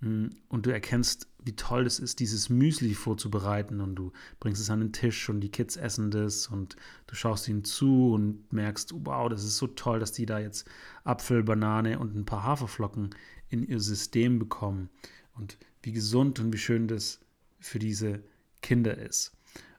hm, 0.00 0.30
und 0.48 0.66
du 0.66 0.72
erkennst, 0.72 1.28
wie 1.44 1.56
toll 1.56 1.86
es 1.86 1.98
ist, 1.98 2.20
dieses 2.20 2.48
Müsli 2.48 2.94
vorzubereiten 2.94 3.80
und 3.80 3.94
du 3.94 4.12
bringst 4.38 4.60
es 4.60 4.70
an 4.70 4.80
den 4.80 4.92
Tisch 4.92 5.28
und 5.28 5.40
die 5.40 5.50
Kids 5.50 5.76
essen 5.76 6.10
das 6.10 6.46
und 6.46 6.76
du 7.06 7.14
schaust 7.14 7.48
ihnen 7.48 7.64
zu 7.64 8.12
und 8.12 8.52
merkst, 8.52 8.92
wow, 8.94 9.28
das 9.28 9.44
ist 9.44 9.56
so 9.56 9.66
toll, 9.66 9.98
dass 9.98 10.12
die 10.12 10.26
da 10.26 10.38
jetzt 10.38 10.68
Apfel, 11.04 11.42
Banane 11.42 11.98
und 11.98 12.14
ein 12.14 12.26
paar 12.26 12.44
Haferflocken 12.44 13.10
in 13.48 13.62
ihr 13.62 13.80
System 13.80 14.38
bekommen 14.38 14.88
und 15.34 15.58
wie 15.82 15.92
gesund 15.92 16.38
und 16.40 16.52
wie 16.52 16.58
schön 16.58 16.88
das 16.88 17.20
für 17.58 17.78
diese 17.78 18.22
Kinder 18.60 18.96
ist. 18.96 19.32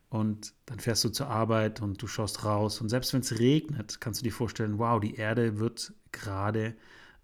Und 0.09 0.53
dann 0.67 0.79
fährst 0.79 1.03
du 1.03 1.09
zur 1.09 1.27
Arbeit 1.27 1.81
und 1.81 2.01
du 2.01 2.07
schaust 2.07 2.45
raus 2.45 2.81
und 2.81 2.89
selbst 2.89 3.13
wenn 3.13 3.21
es 3.21 3.39
regnet, 3.39 3.99
kannst 3.99 4.21
du 4.21 4.23
dir 4.23 4.31
vorstellen, 4.31 4.77
wow, 4.77 4.99
die 4.99 5.15
Erde 5.15 5.57
wird 5.57 5.93
gerade 6.11 6.75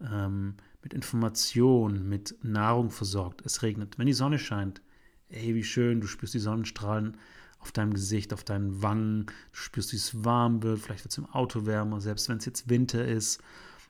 ähm, 0.02 0.56
mit 0.82 0.94
Information, 0.94 2.08
mit 2.08 2.36
Nahrung 2.42 2.90
versorgt. 2.90 3.46
Es 3.46 3.62
regnet. 3.62 4.00
Wenn 4.00 4.08
die 4.08 4.14
Sonne 4.14 4.40
scheint, 4.40 4.82
ey, 5.28 5.54
wie 5.54 5.64
schön, 5.64 6.02
du 6.02 6.08
spürst 6.08 6.34
die 6.34 6.40
Sonnenstrahlen 6.40 7.18
auf 7.60 7.72
deinem 7.72 7.94
Gesicht, 7.94 8.34
auf 8.34 8.44
deinen 8.44 8.82
Wangen, 8.82 9.26
du 9.26 9.58
spürst, 9.58 9.92
wie 9.92 9.98
es 9.98 10.24
warm 10.24 10.64
wird, 10.64 10.80
vielleicht 10.80 11.04
wird 11.04 11.12
es 11.12 11.18
im 11.18 11.28
Auto 11.28 11.66
wärmer, 11.66 12.00
selbst 12.02 12.30
wenn 12.30 12.38
es 12.38 12.46
jetzt 12.46 12.70
Winter 12.70 13.06
ist. 13.06 13.42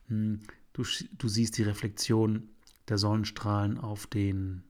Hm, 0.08 0.40
du, 0.72 0.84
du 1.16 1.28
siehst 1.28 1.56
die 1.56 1.62
Reflexion 1.62 2.48
der 2.90 2.98
Sonnenstrahlen 2.98 3.78
auf 3.78 4.06
den 4.06 4.64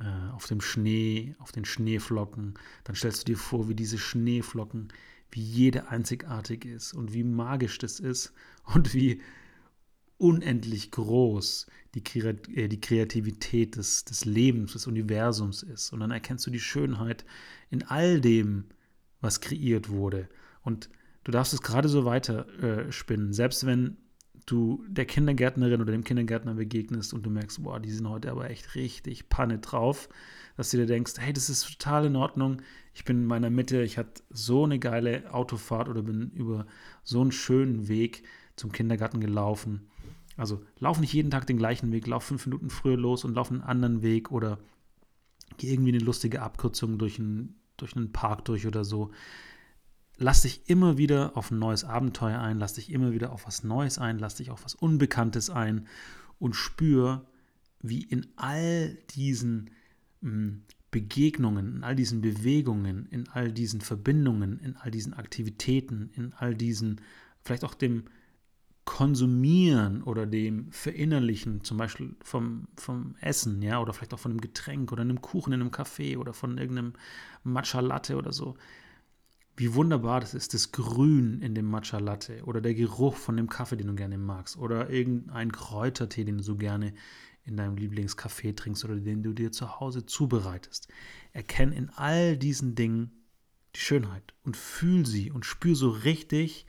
äh, 0.00 0.32
auf 0.32 0.46
dem 0.46 0.60
Schnee, 0.60 1.34
auf 1.38 1.52
den 1.52 1.64
Schneeflocken. 1.64 2.54
Dann 2.84 2.96
stellst 2.96 3.22
du 3.22 3.32
dir 3.32 3.36
vor, 3.36 3.68
wie 3.68 3.74
diese 3.74 3.98
Schneeflocken, 3.98 4.92
wie 5.30 5.42
jede 5.42 5.88
einzigartig 5.88 6.64
ist 6.64 6.94
und 6.94 7.12
wie 7.12 7.24
magisch 7.24 7.78
das 7.78 7.98
ist 8.00 8.32
und 8.64 8.94
wie 8.94 9.20
unendlich 10.16 10.90
groß 10.90 11.66
die, 11.94 12.20
äh, 12.20 12.68
die 12.68 12.80
Kreativität 12.80 13.76
des, 13.76 14.04
des 14.04 14.24
Lebens, 14.24 14.72
des 14.72 14.86
Universums 14.86 15.62
ist. 15.62 15.92
Und 15.92 16.00
dann 16.00 16.10
erkennst 16.10 16.46
du 16.46 16.50
die 16.50 16.60
Schönheit 16.60 17.24
in 17.70 17.82
all 17.84 18.20
dem, 18.20 18.66
was 19.20 19.40
kreiert 19.40 19.88
wurde. 19.88 20.28
Und 20.62 20.90
du 21.24 21.32
darfst 21.32 21.54
es 21.54 21.62
gerade 21.62 21.88
so 21.88 22.04
weiter 22.04 22.48
äh, 22.62 22.92
spinnen, 22.92 23.32
selbst 23.32 23.66
wenn 23.66 23.96
du 24.50 24.84
der 24.88 25.04
Kindergärtnerin 25.04 25.80
oder 25.80 25.92
dem 25.92 26.04
Kindergärtner 26.04 26.54
begegnest 26.54 27.12
und 27.12 27.24
du 27.24 27.30
merkst, 27.30 27.62
boah, 27.62 27.80
die 27.80 27.90
sind 27.90 28.08
heute 28.08 28.30
aber 28.30 28.50
echt 28.50 28.74
richtig 28.74 29.28
Panne 29.28 29.58
drauf, 29.58 30.08
dass 30.56 30.70
du 30.70 30.76
dir 30.78 30.86
denkst, 30.86 31.14
hey, 31.18 31.32
das 31.32 31.50
ist 31.50 31.64
total 31.64 32.06
in 32.06 32.16
Ordnung. 32.16 32.62
Ich 32.94 33.04
bin 33.04 33.18
in 33.18 33.26
meiner 33.26 33.50
Mitte, 33.50 33.82
ich 33.82 33.98
hatte 33.98 34.22
so 34.30 34.64
eine 34.64 34.78
geile 34.78 35.32
Autofahrt 35.32 35.88
oder 35.88 36.02
bin 36.02 36.30
über 36.30 36.66
so 37.04 37.20
einen 37.20 37.32
schönen 37.32 37.88
Weg 37.88 38.24
zum 38.56 38.72
Kindergarten 38.72 39.20
gelaufen. 39.20 39.88
Also 40.36 40.62
lauf 40.78 41.00
nicht 41.00 41.12
jeden 41.12 41.30
Tag 41.30 41.46
den 41.46 41.58
gleichen 41.58 41.92
Weg, 41.92 42.06
lauf 42.06 42.24
fünf 42.24 42.46
Minuten 42.46 42.70
früher 42.70 42.96
los 42.96 43.24
und 43.24 43.34
lauf 43.34 43.50
einen 43.50 43.62
anderen 43.62 44.02
Weg 44.02 44.30
oder 44.30 44.58
geh 45.56 45.72
irgendwie 45.72 45.92
eine 45.92 46.04
lustige 46.04 46.42
Abkürzung 46.42 46.98
durch 46.98 47.18
einen, 47.18 47.56
durch 47.76 47.96
einen 47.96 48.12
Park 48.12 48.44
durch 48.44 48.66
oder 48.66 48.84
so 48.84 49.10
lass 50.18 50.42
dich 50.42 50.68
immer 50.68 50.98
wieder 50.98 51.36
auf 51.36 51.50
ein 51.50 51.58
neues 51.58 51.84
Abenteuer 51.84 52.40
ein, 52.40 52.58
lass 52.58 52.74
dich 52.74 52.90
immer 52.92 53.12
wieder 53.12 53.32
auf 53.32 53.46
was 53.46 53.64
Neues 53.64 53.98
ein, 53.98 54.18
lass 54.18 54.34
dich 54.36 54.50
auf 54.50 54.64
was 54.64 54.74
Unbekanntes 54.74 55.48
ein 55.48 55.86
und 56.38 56.54
spür, 56.54 57.24
wie 57.80 58.02
in 58.02 58.26
all 58.36 58.98
diesen 59.14 59.70
hm, 60.20 60.62
Begegnungen, 60.90 61.76
in 61.76 61.84
all 61.84 61.94
diesen 61.94 62.20
Bewegungen, 62.20 63.06
in 63.10 63.28
all 63.28 63.52
diesen 63.52 63.80
Verbindungen, 63.80 64.58
in 64.58 64.76
all 64.76 64.90
diesen 64.90 65.14
Aktivitäten, 65.14 66.10
in 66.14 66.32
all 66.32 66.54
diesen, 66.54 67.00
vielleicht 67.42 67.64
auch 67.64 67.74
dem 67.74 68.04
Konsumieren 68.84 70.02
oder 70.02 70.26
dem 70.26 70.72
Verinnerlichen, 70.72 71.62
zum 71.62 71.76
Beispiel 71.76 72.16
vom, 72.24 72.68
vom 72.76 73.16
Essen, 73.20 73.60
ja, 73.60 73.80
oder 73.80 73.92
vielleicht 73.92 74.14
auch 74.14 74.18
von 74.18 74.32
einem 74.32 74.40
Getränk 74.40 74.90
oder 74.90 75.02
einem 75.02 75.20
Kuchen 75.20 75.52
in 75.52 75.60
einem 75.60 75.70
Café 75.70 76.16
oder 76.16 76.32
von 76.32 76.56
irgendeinem 76.56 76.94
Matcha 77.44 77.80
Latte 77.80 78.16
oder 78.16 78.32
so, 78.32 78.56
wie 79.58 79.74
wunderbar 79.74 80.20
das 80.20 80.34
ist, 80.34 80.54
das 80.54 80.70
Grün 80.70 81.42
in 81.42 81.54
dem 81.56 81.66
Matcha 81.66 81.98
Latte 81.98 82.44
oder 82.44 82.60
der 82.60 82.74
Geruch 82.74 83.16
von 83.16 83.36
dem 83.36 83.48
Kaffee, 83.48 83.76
den 83.76 83.88
du 83.88 83.94
gerne 83.96 84.16
magst 84.16 84.56
oder 84.56 84.88
irgendein 84.88 85.50
Kräutertee, 85.50 86.22
den 86.22 86.38
du 86.38 86.44
so 86.44 86.56
gerne 86.56 86.94
in 87.44 87.56
deinem 87.56 87.76
Lieblingskaffee 87.76 88.52
trinkst 88.52 88.84
oder 88.84 88.94
den 88.94 89.24
du 89.24 89.32
dir 89.32 89.50
zu 89.50 89.80
Hause 89.80 90.06
zubereitest. 90.06 90.86
Erkenn 91.32 91.72
in 91.72 91.90
all 91.90 92.36
diesen 92.36 92.76
Dingen 92.76 93.10
die 93.74 93.80
Schönheit 93.80 94.32
und 94.44 94.56
fühl 94.56 95.04
sie 95.04 95.32
und 95.32 95.44
spür 95.44 95.74
so 95.74 95.90
richtig, 95.90 96.66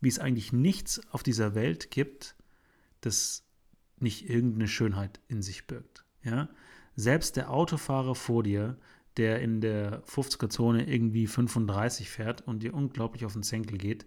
wie 0.00 0.08
es 0.08 0.18
eigentlich 0.18 0.52
nichts 0.52 1.00
auf 1.12 1.22
dieser 1.22 1.54
Welt 1.54 1.90
gibt, 1.90 2.36
das 3.02 3.44
nicht 3.98 4.30
irgendeine 4.30 4.68
Schönheit 4.68 5.20
in 5.28 5.42
sich 5.42 5.66
birgt. 5.66 6.06
Ja? 6.22 6.48
Selbst 6.96 7.36
der 7.36 7.50
Autofahrer 7.50 8.14
vor 8.14 8.42
dir 8.42 8.78
der 9.20 9.40
in 9.40 9.60
der 9.60 10.02
50er-Zone 10.04 10.88
irgendwie 10.88 11.26
35 11.26 12.08
fährt 12.08 12.40
und 12.40 12.62
dir 12.62 12.72
unglaublich 12.72 13.26
auf 13.26 13.34
den 13.34 13.42
Senkel 13.42 13.76
geht, 13.76 14.06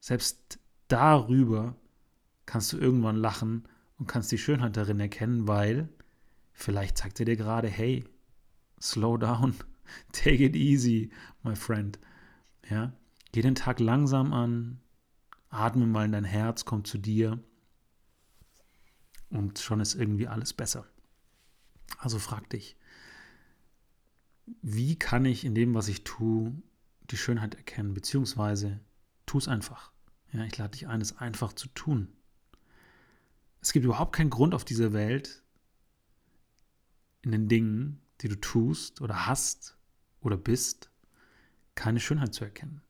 selbst 0.00 0.58
darüber 0.88 1.76
kannst 2.46 2.72
du 2.72 2.78
irgendwann 2.78 3.16
lachen 3.16 3.68
und 3.98 4.06
kannst 4.06 4.32
die 4.32 4.38
Schönheit 4.38 4.78
darin 4.78 5.00
erkennen, 5.00 5.46
weil 5.46 5.90
vielleicht 6.54 6.96
zeigt 6.96 7.20
er 7.20 7.26
dir 7.26 7.36
gerade, 7.36 7.68
hey, 7.68 8.04
slow 8.80 9.18
down, 9.18 9.54
take 10.12 10.42
it 10.42 10.56
easy, 10.56 11.10
my 11.42 11.54
friend. 11.54 11.98
Ja? 12.70 12.94
Geh 13.32 13.42
den 13.42 13.54
Tag 13.54 13.80
langsam 13.80 14.32
an, 14.32 14.80
atme 15.50 15.86
mal 15.86 16.06
in 16.06 16.12
dein 16.12 16.24
Herz, 16.24 16.64
komm 16.64 16.86
zu 16.86 16.96
dir 16.96 17.38
und 19.28 19.58
schon 19.58 19.80
ist 19.80 19.94
irgendwie 19.94 20.26
alles 20.26 20.54
besser. 20.54 20.86
Also 21.98 22.18
frag 22.18 22.48
dich, 22.48 22.78
wie 24.62 24.96
kann 24.96 25.24
ich 25.24 25.44
in 25.44 25.54
dem, 25.54 25.74
was 25.74 25.88
ich 25.88 26.04
tue, 26.04 26.54
die 27.10 27.16
Schönheit 27.16 27.54
erkennen, 27.54 27.94
beziehungsweise 27.94 28.80
tu 29.26 29.38
es 29.38 29.48
einfach. 29.48 29.92
Ja, 30.32 30.44
ich 30.44 30.56
lade 30.56 30.72
dich 30.72 30.88
ein, 30.88 31.00
es 31.00 31.18
einfach 31.18 31.52
zu 31.52 31.68
tun. 31.68 32.08
Es 33.60 33.72
gibt 33.72 33.84
überhaupt 33.84 34.14
keinen 34.14 34.30
Grund 34.30 34.54
auf 34.54 34.64
dieser 34.64 34.92
Welt, 34.92 35.42
in 37.22 37.32
den 37.32 37.48
Dingen, 37.48 38.00
die 38.20 38.28
du 38.28 38.36
tust 38.36 39.00
oder 39.00 39.26
hast 39.26 39.76
oder 40.20 40.36
bist, 40.36 40.90
keine 41.74 42.00
Schönheit 42.00 42.34
zu 42.34 42.44
erkennen. 42.44 42.82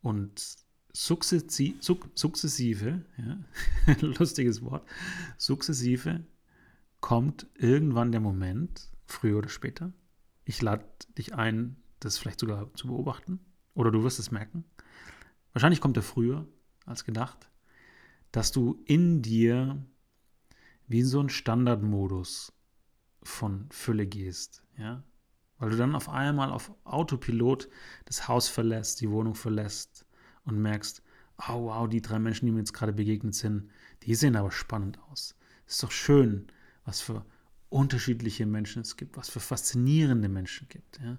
Und 0.00 0.56
sukzessi 0.92 1.76
suk 1.80 2.08
sukzessive, 2.14 3.04
ja, 3.18 3.94
lustiges 4.00 4.62
Wort, 4.62 4.88
sukzessive 5.36 6.24
kommt 7.00 7.46
irgendwann 7.54 8.12
der 8.12 8.20
Moment, 8.20 8.90
früher 9.06 9.38
oder 9.38 9.48
später. 9.48 9.92
Ich 10.50 10.62
lade 10.62 10.84
dich 11.16 11.32
ein, 11.32 11.76
das 12.00 12.18
vielleicht 12.18 12.40
sogar 12.40 12.74
zu 12.74 12.88
beobachten. 12.88 13.38
Oder 13.74 13.92
du 13.92 14.02
wirst 14.02 14.18
es 14.18 14.32
merken. 14.32 14.64
Wahrscheinlich 15.52 15.80
kommt 15.80 15.96
er 15.96 16.02
früher 16.02 16.44
als 16.86 17.04
gedacht, 17.04 17.48
dass 18.32 18.50
du 18.50 18.82
in 18.84 19.22
dir 19.22 19.80
wie 20.88 20.98
in 20.98 21.06
so 21.06 21.20
einen 21.20 21.28
Standardmodus 21.28 22.52
von 23.22 23.68
Fülle 23.70 24.08
gehst, 24.08 24.64
ja, 24.76 25.04
weil 25.58 25.70
du 25.70 25.76
dann 25.76 25.94
auf 25.94 26.08
einmal 26.08 26.50
auf 26.50 26.72
Autopilot 26.82 27.68
das 28.06 28.26
Haus 28.26 28.48
verlässt, 28.48 29.00
die 29.02 29.10
Wohnung 29.12 29.36
verlässt 29.36 30.04
und 30.42 30.60
merkst, 30.60 31.00
oh 31.46 31.66
wow, 31.66 31.88
die 31.88 32.02
drei 32.02 32.18
Menschen, 32.18 32.46
die 32.46 32.50
mir 32.50 32.58
jetzt 32.58 32.72
gerade 32.72 32.92
begegnet 32.92 33.36
sind, 33.36 33.70
die 34.02 34.16
sehen 34.16 34.34
aber 34.34 34.50
spannend 34.50 34.98
aus. 35.12 35.36
Ist 35.68 35.80
doch 35.80 35.92
schön, 35.92 36.48
was 36.84 37.00
für 37.00 37.24
unterschiedliche 37.70 38.46
Menschen 38.46 38.82
es 38.82 38.96
gibt, 38.96 39.16
was 39.16 39.30
für 39.30 39.40
faszinierende 39.40 40.28
Menschen 40.28 40.68
gibt. 40.68 41.00
Ja. 41.02 41.18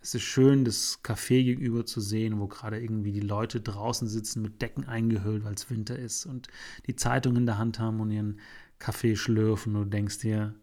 Es 0.00 0.14
ist 0.14 0.22
schön, 0.22 0.64
das 0.64 1.00
Café 1.02 1.42
gegenüber 1.42 1.84
zu 1.84 2.00
sehen, 2.00 2.38
wo 2.38 2.46
gerade 2.46 2.80
irgendwie 2.80 3.12
die 3.12 3.20
Leute 3.20 3.60
draußen 3.60 4.06
sitzen 4.06 4.42
mit 4.42 4.62
Decken 4.62 4.84
eingehüllt, 4.84 5.42
weil 5.42 5.54
es 5.54 5.68
Winter 5.70 5.98
ist 5.98 6.26
und 6.26 6.48
die 6.86 6.94
Zeitung 6.94 7.34
in 7.36 7.46
der 7.46 7.58
Hand 7.58 7.80
haben 7.80 8.00
und 8.00 8.10
ihren 8.10 8.38
Kaffee 8.78 9.16
schlürfen 9.16 9.74
und 9.74 9.84
du 9.84 9.90
denkst 9.90 10.18
dir, 10.18 10.54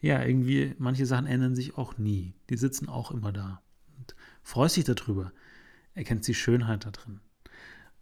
ja, 0.00 0.22
irgendwie, 0.22 0.74
manche 0.78 1.04
Sachen 1.04 1.26
ändern 1.26 1.54
sich 1.54 1.76
auch 1.76 1.98
nie. 1.98 2.34
Die 2.48 2.56
sitzen 2.56 2.88
auch 2.88 3.10
immer 3.10 3.32
da. 3.32 3.60
Und 3.98 4.14
freust 4.42 4.76
dich 4.76 4.84
darüber, 4.84 5.32
erkennst 5.94 6.28
die 6.28 6.34
Schönheit 6.34 6.86
da 6.86 6.90
drin. 6.90 7.20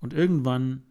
Und 0.00 0.12
irgendwann 0.12 0.82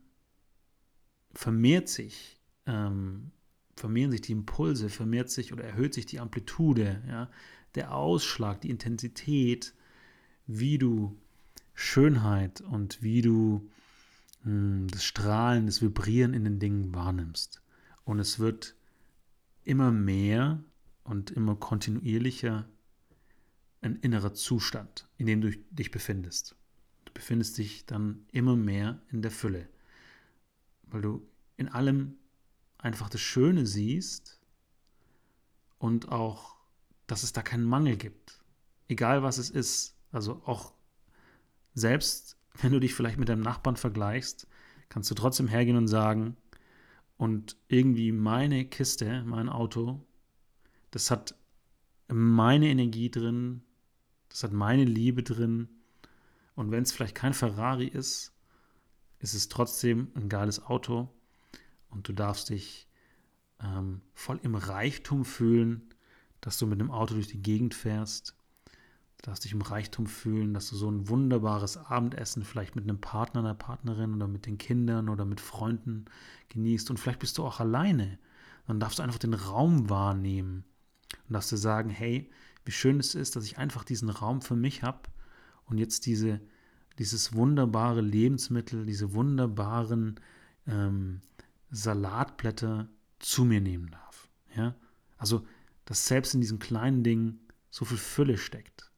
vermehrt 1.34 1.88
sich, 1.88 2.42
ähm, 2.66 3.32
vermehren 3.76 4.12
sich 4.12 4.22
die 4.22 4.32
Impulse, 4.32 4.90
vermehrt 4.90 5.30
sich 5.30 5.54
oder 5.54 5.64
erhöht 5.64 5.94
sich 5.94 6.06
die 6.06 6.20
Amplitude, 6.20 7.02
ja, 7.08 7.30
der 7.76 7.96
Ausschlag, 7.96 8.62
die 8.62 8.70
Intensität, 8.70 9.74
wie 10.46 10.78
du 10.78 11.18
Schönheit 11.74 12.62
und 12.62 13.02
wie 13.02 13.22
du 13.22 13.70
mh, 14.44 14.52
hm, 14.52 14.88
das 14.90 15.04
Strahlen, 15.04 15.66
das 15.66 15.82
Vibrieren 15.82 16.34
in 16.34 16.44
den 16.44 16.60
Dingen 16.60 16.94
wahrnimmst. 16.94 17.62
Und 18.04 18.20
es 18.20 18.40
wird 18.40 18.76
immer 19.64 19.92
mehr 19.92 20.64
und 21.04 21.32
immer 21.32 21.56
kontinuierlicher 21.56 22.68
ein 23.82 23.98
innerer 23.98 24.34
Zustand, 24.34 25.08
in 25.18 25.26
dem 25.26 25.42
du 25.42 25.52
dich 25.72 25.92
befindest. 25.92 26.56
Du 27.06 27.14
befindest 27.14 27.58
dich 27.58 27.86
dann 27.86 28.26
immer 28.32 28.56
mehr 28.56 29.02
in 29.12 29.22
der 29.22 29.32
Fülle, 29.32 29.68
weil 30.84 31.02
du 31.02 31.28
in 31.58 31.68
allem 31.68 32.16
einfach 32.84 33.10
das 33.10 33.22
Schöne 33.22 33.66
siehst 33.66 34.40
und 35.80 36.12
auch, 36.12 36.58
dass 37.08 37.24
es 37.24 37.34
da 37.34 37.42
keinen 37.42 37.64
Mangel 37.64 37.98
gibt. 37.98 38.44
Egal 38.88 39.24
was 39.24 39.38
es 39.38 39.50
ist. 39.50 39.96
Also 40.12 40.42
auch 40.46 40.74
selbst 41.74 42.38
wenn 42.62 42.72
du 42.72 42.80
dich 42.80 42.94
vielleicht 42.94 43.18
mit 43.18 43.30
deinem 43.30 43.42
Nachbarn 43.42 43.78
vergleichst, 43.78 44.48
kannst 44.90 45.10
du 45.10 45.16
trotzdem 45.16 45.48
hergehen 45.48 45.78
und 45.78 45.88
sagen, 45.88 46.38
und 47.18 47.56
irgendwie 47.68 48.12
meine 48.12 48.66
Kiste, 48.66 49.24
mein 49.24 49.48
Auto, 49.48 50.06
das 50.92 51.10
hat 51.10 51.36
meine 52.08 52.68
Energie 52.68 53.10
drin, 53.10 53.64
das 54.30 54.44
hat 54.44 54.52
meine 54.52 54.84
Liebe 54.84 55.24
drin. 55.24 55.70
Und 56.56 56.72
wenn 56.72 56.84
es 56.84 56.92
vielleicht 56.92 57.16
kein 57.16 57.34
Ferrari 57.34 57.88
ist, 57.88 58.34
ist 59.20 59.34
es 59.36 59.48
trotzdem 59.48 60.12
ein 60.16 60.28
geiles 60.28 60.64
Auto 60.64 61.10
und 61.94 62.08
du 62.08 62.14
darfst 62.14 62.50
dich 62.50 62.88
ähm, 63.62 64.02
voll 64.14 64.40
im 64.44 64.56
Reichtum 64.56 65.26
fühlen, 65.26 65.90
dass 66.42 66.58
du 66.58 66.68
mit 66.68 66.80
dem 66.80 66.92
Auto 66.92 67.14
durch 67.14 67.28
die 67.28 67.42
Gegend 67.42 67.74
fährst. 67.74 68.36
Du 69.18 69.28
darfst 69.28 69.46
dich 69.46 69.54
im 69.54 69.62
Reichtum 69.62 70.08
fühlen, 70.08 70.54
dass 70.54 70.70
du 70.70 70.76
so 70.76 70.90
ein 70.90 71.08
wunderbares 71.08 71.78
Abendessen 71.78 72.44
vielleicht 72.44 72.76
mit 72.76 72.84
einem 72.84 73.00
Partner, 73.00 73.40
einer 73.40 73.54
Partnerin 73.54 74.14
oder 74.16 74.28
mit 74.28 74.46
den 74.46 74.58
Kindern 74.58 75.08
oder 75.08 75.24
mit 75.24 75.40
Freunden 75.40 76.06
genießt. 76.50 76.90
Und 76.90 77.00
vielleicht 77.00 77.20
bist 77.20 77.38
du 77.38 77.46
auch 77.46 77.60
alleine. 77.60 78.20
Dann 78.68 78.80
darfst 78.80 79.00
du 79.00 79.04
einfach 79.04 79.20
den 79.20 79.34
Raum 79.34 79.90
wahrnehmen 79.90 80.66
und 81.28 81.34
darfst 81.34 81.52
du 81.52 81.58
sagen, 81.58 81.90
hey, 81.90 82.30
wie 82.66 82.72
schön 82.72 83.00
es 83.00 83.16
ist, 83.16 83.36
dass 83.36 83.46
ich 83.46 83.58
einfach 83.58 83.84
diesen 83.84 84.10
Raum 84.10 84.42
für 84.42 84.56
mich 84.56 84.84
habe 84.84 85.02
und 85.66 85.78
jetzt 85.78 86.06
diese, 86.06 86.42
dieses 86.98 87.34
wunderbare 87.34 88.02
Lebensmittel, 88.02 88.86
diese 88.86 89.14
wunderbaren 89.14 90.20
ähm, 90.68 91.22
Salatblätter 91.74 92.88
zu 93.20 93.46
mir 93.46 93.62
nehmen 93.62 93.92
darf. 93.92 94.30
Ja? 94.56 94.76
Also, 95.18 95.46
dass 95.86 96.08
selbst 96.08 96.34
in 96.34 96.42
diesen 96.42 96.60
kleinen 96.60 97.04
Dingen 97.04 97.40
so 97.70 97.86
viel 97.86 97.98
Fülle 97.98 98.38
steckt. 98.38 98.92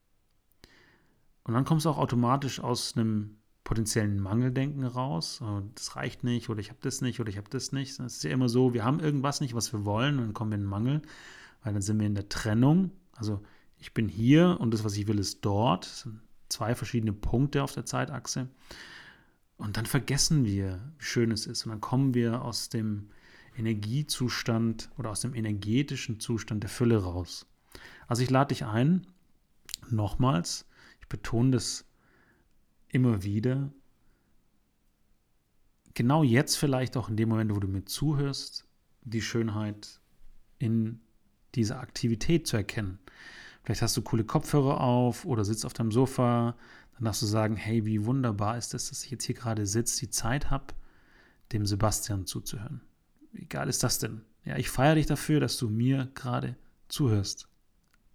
Und 1.43 1.53
dann 1.53 1.65
kommst 1.65 1.85
du 1.85 1.89
auch 1.89 1.97
automatisch 1.97 2.59
aus 2.59 2.95
einem 2.95 3.37
potenziellen 3.63 4.19
Mangeldenken 4.19 4.83
raus. 4.83 5.41
Oh, 5.41 5.61
das 5.73 5.95
reicht 5.95 6.23
nicht 6.23 6.49
oder 6.49 6.59
ich 6.59 6.69
habe 6.69 6.79
das 6.81 7.01
nicht 7.01 7.19
oder 7.19 7.29
ich 7.29 7.37
habe 7.37 7.49
das 7.49 7.71
nicht. 7.71 7.99
Es 7.99 8.17
ist 8.17 8.23
ja 8.23 8.31
immer 8.31 8.49
so, 8.49 8.73
wir 8.73 8.83
haben 8.83 8.99
irgendwas 8.99 9.41
nicht, 9.41 9.55
was 9.55 9.73
wir 9.73 9.85
wollen, 9.85 10.19
und 10.19 10.25
dann 10.25 10.33
kommen 10.33 10.51
wir 10.51 10.55
in 10.55 10.63
den 10.63 10.69
Mangel 10.69 11.01
weil 11.65 11.73
dann 11.73 11.81
sind 11.81 11.99
wir 11.99 12.07
in 12.07 12.15
der 12.15 12.29
Trennung. 12.29 12.91
Also 13.13 13.41
ich 13.79 13.93
bin 13.93 14.07
hier 14.07 14.57
und 14.61 14.71
das, 14.73 14.85
was 14.85 14.95
ich 14.95 15.07
will, 15.07 15.19
ist 15.19 15.43
dort. 15.43 15.85
Das 15.85 16.01
sind 16.01 16.21
zwei 16.47 16.75
verschiedene 16.75 17.11
Punkte 17.11 17.63
auf 17.63 17.73
der 17.73 17.85
Zeitachse. 17.85 18.47
Und 19.57 19.77
dann 19.77 19.85
vergessen 19.85 20.45
wir, 20.45 20.93
wie 20.97 21.03
schön 21.05 21.31
es 21.31 21.47
ist. 21.47 21.65
Und 21.65 21.71
dann 21.71 21.81
kommen 21.81 22.13
wir 22.13 22.41
aus 22.41 22.69
dem 22.69 23.09
Energiezustand 23.57 24.89
oder 24.97 25.11
aus 25.11 25.21
dem 25.21 25.33
energetischen 25.33 26.19
Zustand 26.19 26.63
der 26.63 26.69
Fülle 26.69 26.97
raus. 26.97 27.45
Also 28.07 28.21
ich 28.21 28.29
lade 28.29 28.49
dich 28.49 28.65
ein, 28.65 29.07
nochmals, 29.89 30.65
ich 31.01 31.07
betone 31.07 31.51
das 31.51 31.85
immer 32.89 33.23
wieder, 33.23 33.71
genau 35.93 36.23
jetzt 36.23 36.57
vielleicht 36.57 36.97
auch 36.97 37.09
in 37.09 37.17
dem 37.17 37.29
Moment, 37.29 37.55
wo 37.55 37.59
du 37.59 37.67
mir 37.67 37.85
zuhörst, 37.85 38.65
die 39.03 39.21
Schönheit 39.21 39.99
in 40.59 40.99
diese 41.55 41.77
Aktivität 41.77 42.47
zu 42.47 42.57
erkennen. 42.57 42.99
Vielleicht 43.63 43.81
hast 43.81 43.97
du 43.97 44.01
coole 44.01 44.23
Kopfhörer 44.23 44.79
auf 44.79 45.25
oder 45.25 45.43
sitzt 45.43 45.65
auf 45.65 45.73
deinem 45.73 45.91
Sofa. 45.91 46.55
Dann 46.95 47.05
darfst 47.05 47.21
du 47.21 47.25
sagen, 47.25 47.55
hey, 47.55 47.85
wie 47.85 48.05
wunderbar 48.05 48.57
ist 48.57 48.73
es, 48.73 48.89
dass 48.89 49.03
ich 49.03 49.11
jetzt 49.11 49.25
hier 49.25 49.35
gerade 49.35 49.65
sitze, 49.65 49.99
die 49.99 50.09
Zeit 50.09 50.49
habe, 50.49 50.73
dem 51.51 51.65
Sebastian 51.65 52.25
zuzuhören. 52.25 52.81
Geil 53.49 53.69
ist 53.69 53.83
das 53.83 53.99
denn? 53.99 54.21
Ja, 54.45 54.57
ich 54.57 54.69
feiere 54.69 54.95
dich 54.95 55.05
dafür, 55.05 55.39
dass 55.39 55.57
du 55.57 55.69
mir 55.69 56.09
gerade 56.15 56.55
zuhörst. 56.87 57.47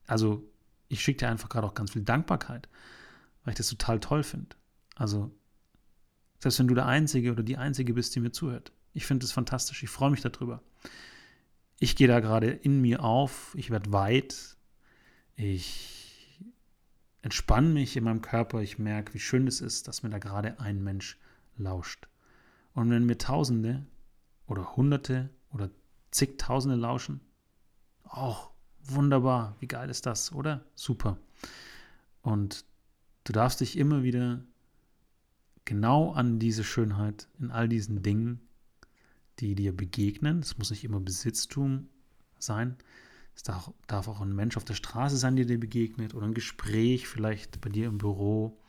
Also, 0.06 0.48
ich 0.88 1.02
schicke 1.02 1.18
dir 1.18 1.28
einfach 1.28 1.48
gerade 1.48 1.66
auch 1.66 1.74
ganz 1.74 1.92
viel 1.92 2.02
Dankbarkeit, 2.02 2.68
weil 3.44 3.52
ich 3.52 3.58
das 3.58 3.68
total 3.68 4.00
toll 4.00 4.22
finde. 4.22 4.56
Also, 4.96 5.30
selbst 6.38 6.58
wenn 6.58 6.68
du 6.68 6.74
der 6.74 6.86
Einzige 6.86 7.32
oder 7.32 7.42
die 7.42 7.58
Einzige 7.58 7.94
bist, 7.94 8.14
die 8.14 8.20
mir 8.20 8.32
zuhört. 8.32 8.72
Ich 8.92 9.06
finde 9.06 9.24
es 9.24 9.32
fantastisch. 9.32 9.82
Ich 9.82 9.90
freue 9.90 10.10
mich 10.10 10.22
darüber 10.22 10.62
ich 11.80 11.96
gehe 11.96 12.06
da 12.06 12.20
gerade 12.20 12.50
in 12.50 12.80
mir 12.80 13.02
auf, 13.02 13.54
ich 13.56 13.70
werde 13.70 13.90
weit, 13.90 14.56
ich 15.34 15.99
entspanne 17.22 17.68
mich 17.68 17.96
in 17.96 18.04
meinem 18.04 18.22
Körper, 18.22 18.60
ich 18.60 18.78
merke, 18.78 19.14
wie 19.14 19.18
schön 19.18 19.46
es 19.46 19.60
ist, 19.60 19.88
dass 19.88 20.02
mir 20.02 20.10
da 20.10 20.18
gerade 20.18 20.58
ein 20.60 20.82
Mensch 20.82 21.18
lauscht. 21.56 22.08
Und 22.74 22.90
wenn 22.90 23.06
mir 23.06 23.18
Tausende 23.18 23.84
oder 24.46 24.76
Hunderte 24.76 25.30
oder 25.52 25.70
zigtausende 26.10 26.76
lauschen, 26.76 27.20
auch 28.04 28.50
wunderbar, 28.84 29.56
wie 29.60 29.68
geil 29.68 29.90
ist 29.90 30.06
das, 30.06 30.32
oder? 30.32 30.64
Super. 30.74 31.18
Und 32.22 32.64
du 33.24 33.32
darfst 33.32 33.60
dich 33.60 33.76
immer 33.76 34.02
wieder 34.02 34.42
genau 35.64 36.12
an 36.12 36.38
diese 36.38 36.64
Schönheit 36.64 37.28
in 37.38 37.50
all 37.50 37.68
diesen 37.68 38.02
Dingen 38.02 38.40
die 39.40 39.54
dir 39.54 39.74
begegnen. 39.74 40.40
Es 40.40 40.58
muss 40.58 40.70
nicht 40.70 40.84
immer 40.84 41.00
Besitztum 41.00 41.88
sein. 42.38 42.76
Es 43.40 43.44
darf, 43.86 44.06
auch 44.06 44.20
ein 44.20 44.34
Mensch 44.34 44.58
auf 44.58 44.66
der 44.66 44.74
Straße 44.74 45.16
sein, 45.16 45.34
der 45.34 45.46
dir 45.46 45.58
begegnet 45.58 46.14
oder 46.14 46.26
ein 46.26 46.34
Gespräch 46.34 47.08
vielleicht 47.08 47.62
bei 47.62 47.70
dir 47.70 47.86
im 47.86 47.96
Büro 47.96 48.60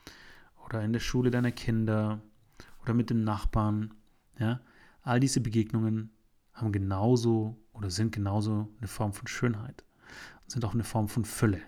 oder 0.65 0.81
in 0.81 0.93
der 0.93 1.01
Schule 1.01 1.29
deiner 1.29 1.51
Kinder 1.51 2.21
oder 2.81 2.93
mit 2.93 3.09
dem 3.09 3.25
Nachbarn. 3.25 3.93
Ja, 4.39 4.61
all 5.01 5.19
diese 5.19 5.41
Begegnungen 5.41 6.09
haben 6.53 6.71
genauso 6.71 7.57
oder 7.73 7.89
sind 7.89 8.13
genauso 8.13 8.69
eine 8.77 8.87
Form 8.87 9.11
von 9.11 9.27
Schönheit 9.27 9.83
und 10.43 10.51
sind 10.51 10.63
auch 10.63 10.73
eine 10.73 10.85
Form 10.85 11.09
von 11.09 11.25
Fülle. 11.25 11.59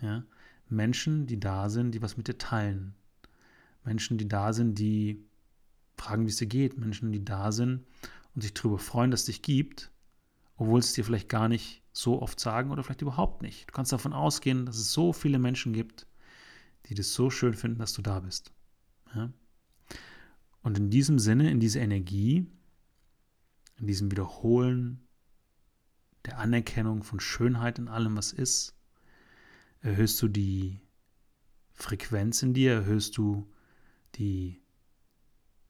Ja? 0.00 0.24
Menschen, 0.70 1.26
die 1.26 1.38
da 1.38 1.68
sind, 1.68 1.90
die 1.90 2.00
was 2.00 2.16
mit 2.16 2.26
dir 2.26 2.38
teilen. 2.38 2.94
Menschen, 3.84 4.16
die 4.16 4.28
da 4.28 4.54
sind, 4.54 4.78
die 4.78 5.22
fragen, 5.98 6.24
wie 6.24 6.30
es 6.30 6.38
dir 6.38 6.46
geht. 6.46 6.78
Menschen, 6.78 7.12
die 7.12 7.22
da 7.22 7.52
sind 7.52 7.84
und 8.34 8.40
sich 8.40 8.54
darüber 8.54 8.78
freuen, 8.78 9.10
dass 9.10 9.20
es 9.20 9.26
dich 9.26 9.42
gibt, 9.42 9.90
obwohl 10.56 10.80
es 10.80 10.92
dir 10.92 11.04
vielleicht 11.04 11.28
gar 11.28 11.48
nicht 11.48 11.82
so 11.92 12.20
oft 12.20 12.40
sagen 12.40 12.70
oder 12.70 12.82
vielleicht 12.82 13.02
überhaupt 13.02 13.42
nicht. 13.42 13.68
Du 13.68 13.72
kannst 13.72 13.92
davon 13.92 14.12
ausgehen, 14.12 14.66
dass 14.66 14.76
es 14.76 14.92
so 14.92 15.12
viele 15.12 15.38
Menschen 15.38 15.72
gibt, 15.72 16.06
die 16.86 16.94
das 16.94 17.14
so 17.14 17.30
schön 17.30 17.54
finden, 17.54 17.78
dass 17.78 17.92
du 17.92 18.02
da 18.02 18.20
bist. 18.20 18.52
Ja? 19.14 19.30
Und 20.62 20.78
in 20.78 20.90
diesem 20.90 21.18
Sinne, 21.18 21.50
in 21.50 21.60
dieser 21.60 21.80
Energie, 21.80 22.46
in 23.78 23.86
diesem 23.86 24.10
Wiederholen 24.10 25.06
der 26.24 26.38
Anerkennung 26.38 27.02
von 27.02 27.20
Schönheit 27.20 27.78
in 27.78 27.88
allem, 27.88 28.16
was 28.16 28.32
ist, 28.32 28.74
erhöhst 29.80 30.20
du 30.20 30.28
die 30.28 30.80
Frequenz 31.72 32.42
in 32.42 32.52
dir, 32.52 32.72
erhöhst 32.72 33.16
du 33.16 33.48
die 34.16 34.60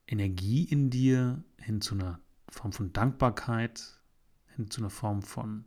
Energie 0.07 0.65
in 0.65 0.89
dir 0.89 1.45
hin 1.59 1.81
zu 1.81 1.95
einer 1.95 2.21
Form 2.49 2.73
von 2.73 2.93
Dankbarkeit, 2.93 3.96
hin 4.57 4.71
zu 4.71 4.81
einer 4.81 4.91
Form 4.91 5.23
von 5.23 5.65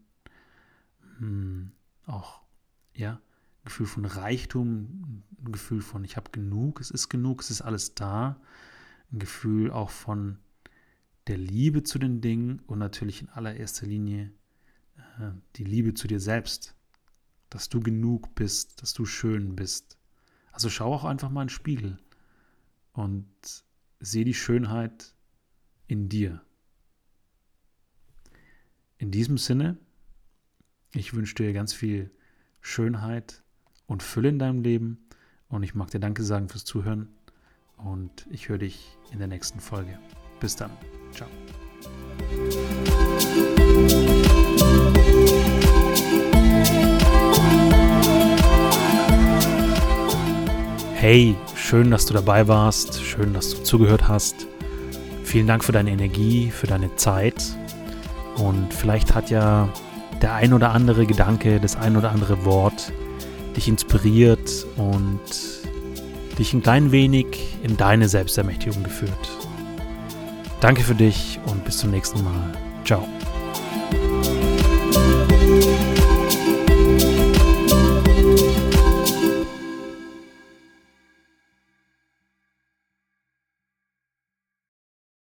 hm, 1.17 1.71
auch, 2.06 2.41
ja, 2.93 3.21
Gefühl 3.65 3.86
von 3.86 4.06
Reichtum, 4.06 5.23
ein 5.43 5.52
Gefühl 5.52 5.82
von 5.82 6.04
ich 6.04 6.17
habe 6.17 6.32
genug, 6.32 6.80
es 6.82 6.91
ist 6.91 7.10
genug, 7.10 7.41
es 7.41 7.52
ist 7.52 7.62
alles 7.62 7.93
da, 7.93 8.41
ein 9.12 9.19
Gefühl 9.19 9.71
auch 9.71 9.89
von 9.89 10.39
der 11.28 11.38
Liebe 11.38 11.84
zu 11.84 11.99
den 11.99 12.21
Dingen 12.21 12.60
und 12.65 12.80
natürlich 12.80 13.21
in 13.21 13.30
allererster 13.30 13.86
Linie 13.86 14.32
äh, 15.19 15.32
die 15.56 15.63
Liebe 15.63 15.93
zu 15.93 16.08
dir 16.08 16.19
selbst, 16.19 16.75
dass 17.49 17.69
du 17.69 17.80
genug 17.80 18.34
bist, 18.36 18.82
dass 18.82 18.93
du 18.93 19.06
schön 19.06 19.56
bist. 19.56 19.97
Also 20.52 20.69
schau 20.69 20.93
auch 20.93 21.06
einfach 21.06 21.30
mal 21.30 21.43
in 21.43 21.47
den 21.47 21.54
Spiegel 21.54 21.99
und 22.93 23.28
sehe 23.99 24.25
die 24.25 24.34
Schönheit 24.34 25.13
in 25.88 26.10
dir. 26.10 26.41
In 29.02 29.12
diesem 29.12 29.38
Sinne, 29.38 29.78
ich 30.94 31.14
wünsche 31.14 31.34
dir 31.34 31.54
ganz 31.54 31.72
viel 31.72 32.12
Schönheit 32.60 33.44
und 33.88 34.04
Fülle 34.04 34.28
in 34.28 34.40
deinem 34.40 34.62
Leben 34.62 34.98
und 35.48 35.64
ich 35.64 35.74
mag 35.74 35.90
dir 35.90 36.02
Danke 36.02 36.22
sagen 36.22 36.50
fürs 36.50 36.66
Zuhören 36.66 37.08
und 37.78 38.28
ich 38.30 38.50
höre 38.50 38.58
dich 38.58 38.98
in 39.14 39.20
der 39.20 39.30
nächsten 39.30 39.62
Folge. 39.62 39.98
Bis 40.42 40.58
dann. 40.58 40.72
Ciao. 41.14 41.30
Hey, 50.96 51.38
schön, 51.56 51.90
dass 51.90 52.06
du 52.06 52.14
dabei 52.14 52.50
warst, 52.50 53.02
schön, 53.02 53.34
dass 53.34 53.52
du 53.52 53.64
zugehört 53.64 54.10
hast. 54.10 54.46
Vielen 55.24 55.48
Dank 55.48 55.64
für 55.64 55.72
deine 55.72 55.92
Energie, 55.92 56.52
für 56.52 56.68
deine 56.68 56.94
Zeit. 56.98 57.56
Und 58.39 58.73
vielleicht 58.73 59.13
hat 59.15 59.30
ja 59.30 59.69
der 60.21 60.34
ein 60.34 60.54
oder 60.54 60.71
andere 60.71 61.06
Gedanke, 61.06 61.60
das 61.60 61.75
ein 61.75 61.95
oder 61.95 62.12
andere 62.12 62.45
Wort 62.45 62.91
dich 63.56 63.67
inspiriert 63.67 64.65
und 64.78 65.19
dich 66.38 66.54
ein 66.54 66.62
klein 66.62 66.91
wenig 66.91 67.28
in 67.63 67.78
deine 67.78 68.08
Selbstermächtigung 68.08 68.84
geführt. 68.84 69.30
Danke 70.62 70.82
für 70.82 70.95
dich 70.95 71.39
und 71.45 71.63
bis 71.65 71.78
zum 71.78 71.91
nächsten 71.91 72.23
Mal. 72.23 72.54
Ciao. 72.86 73.06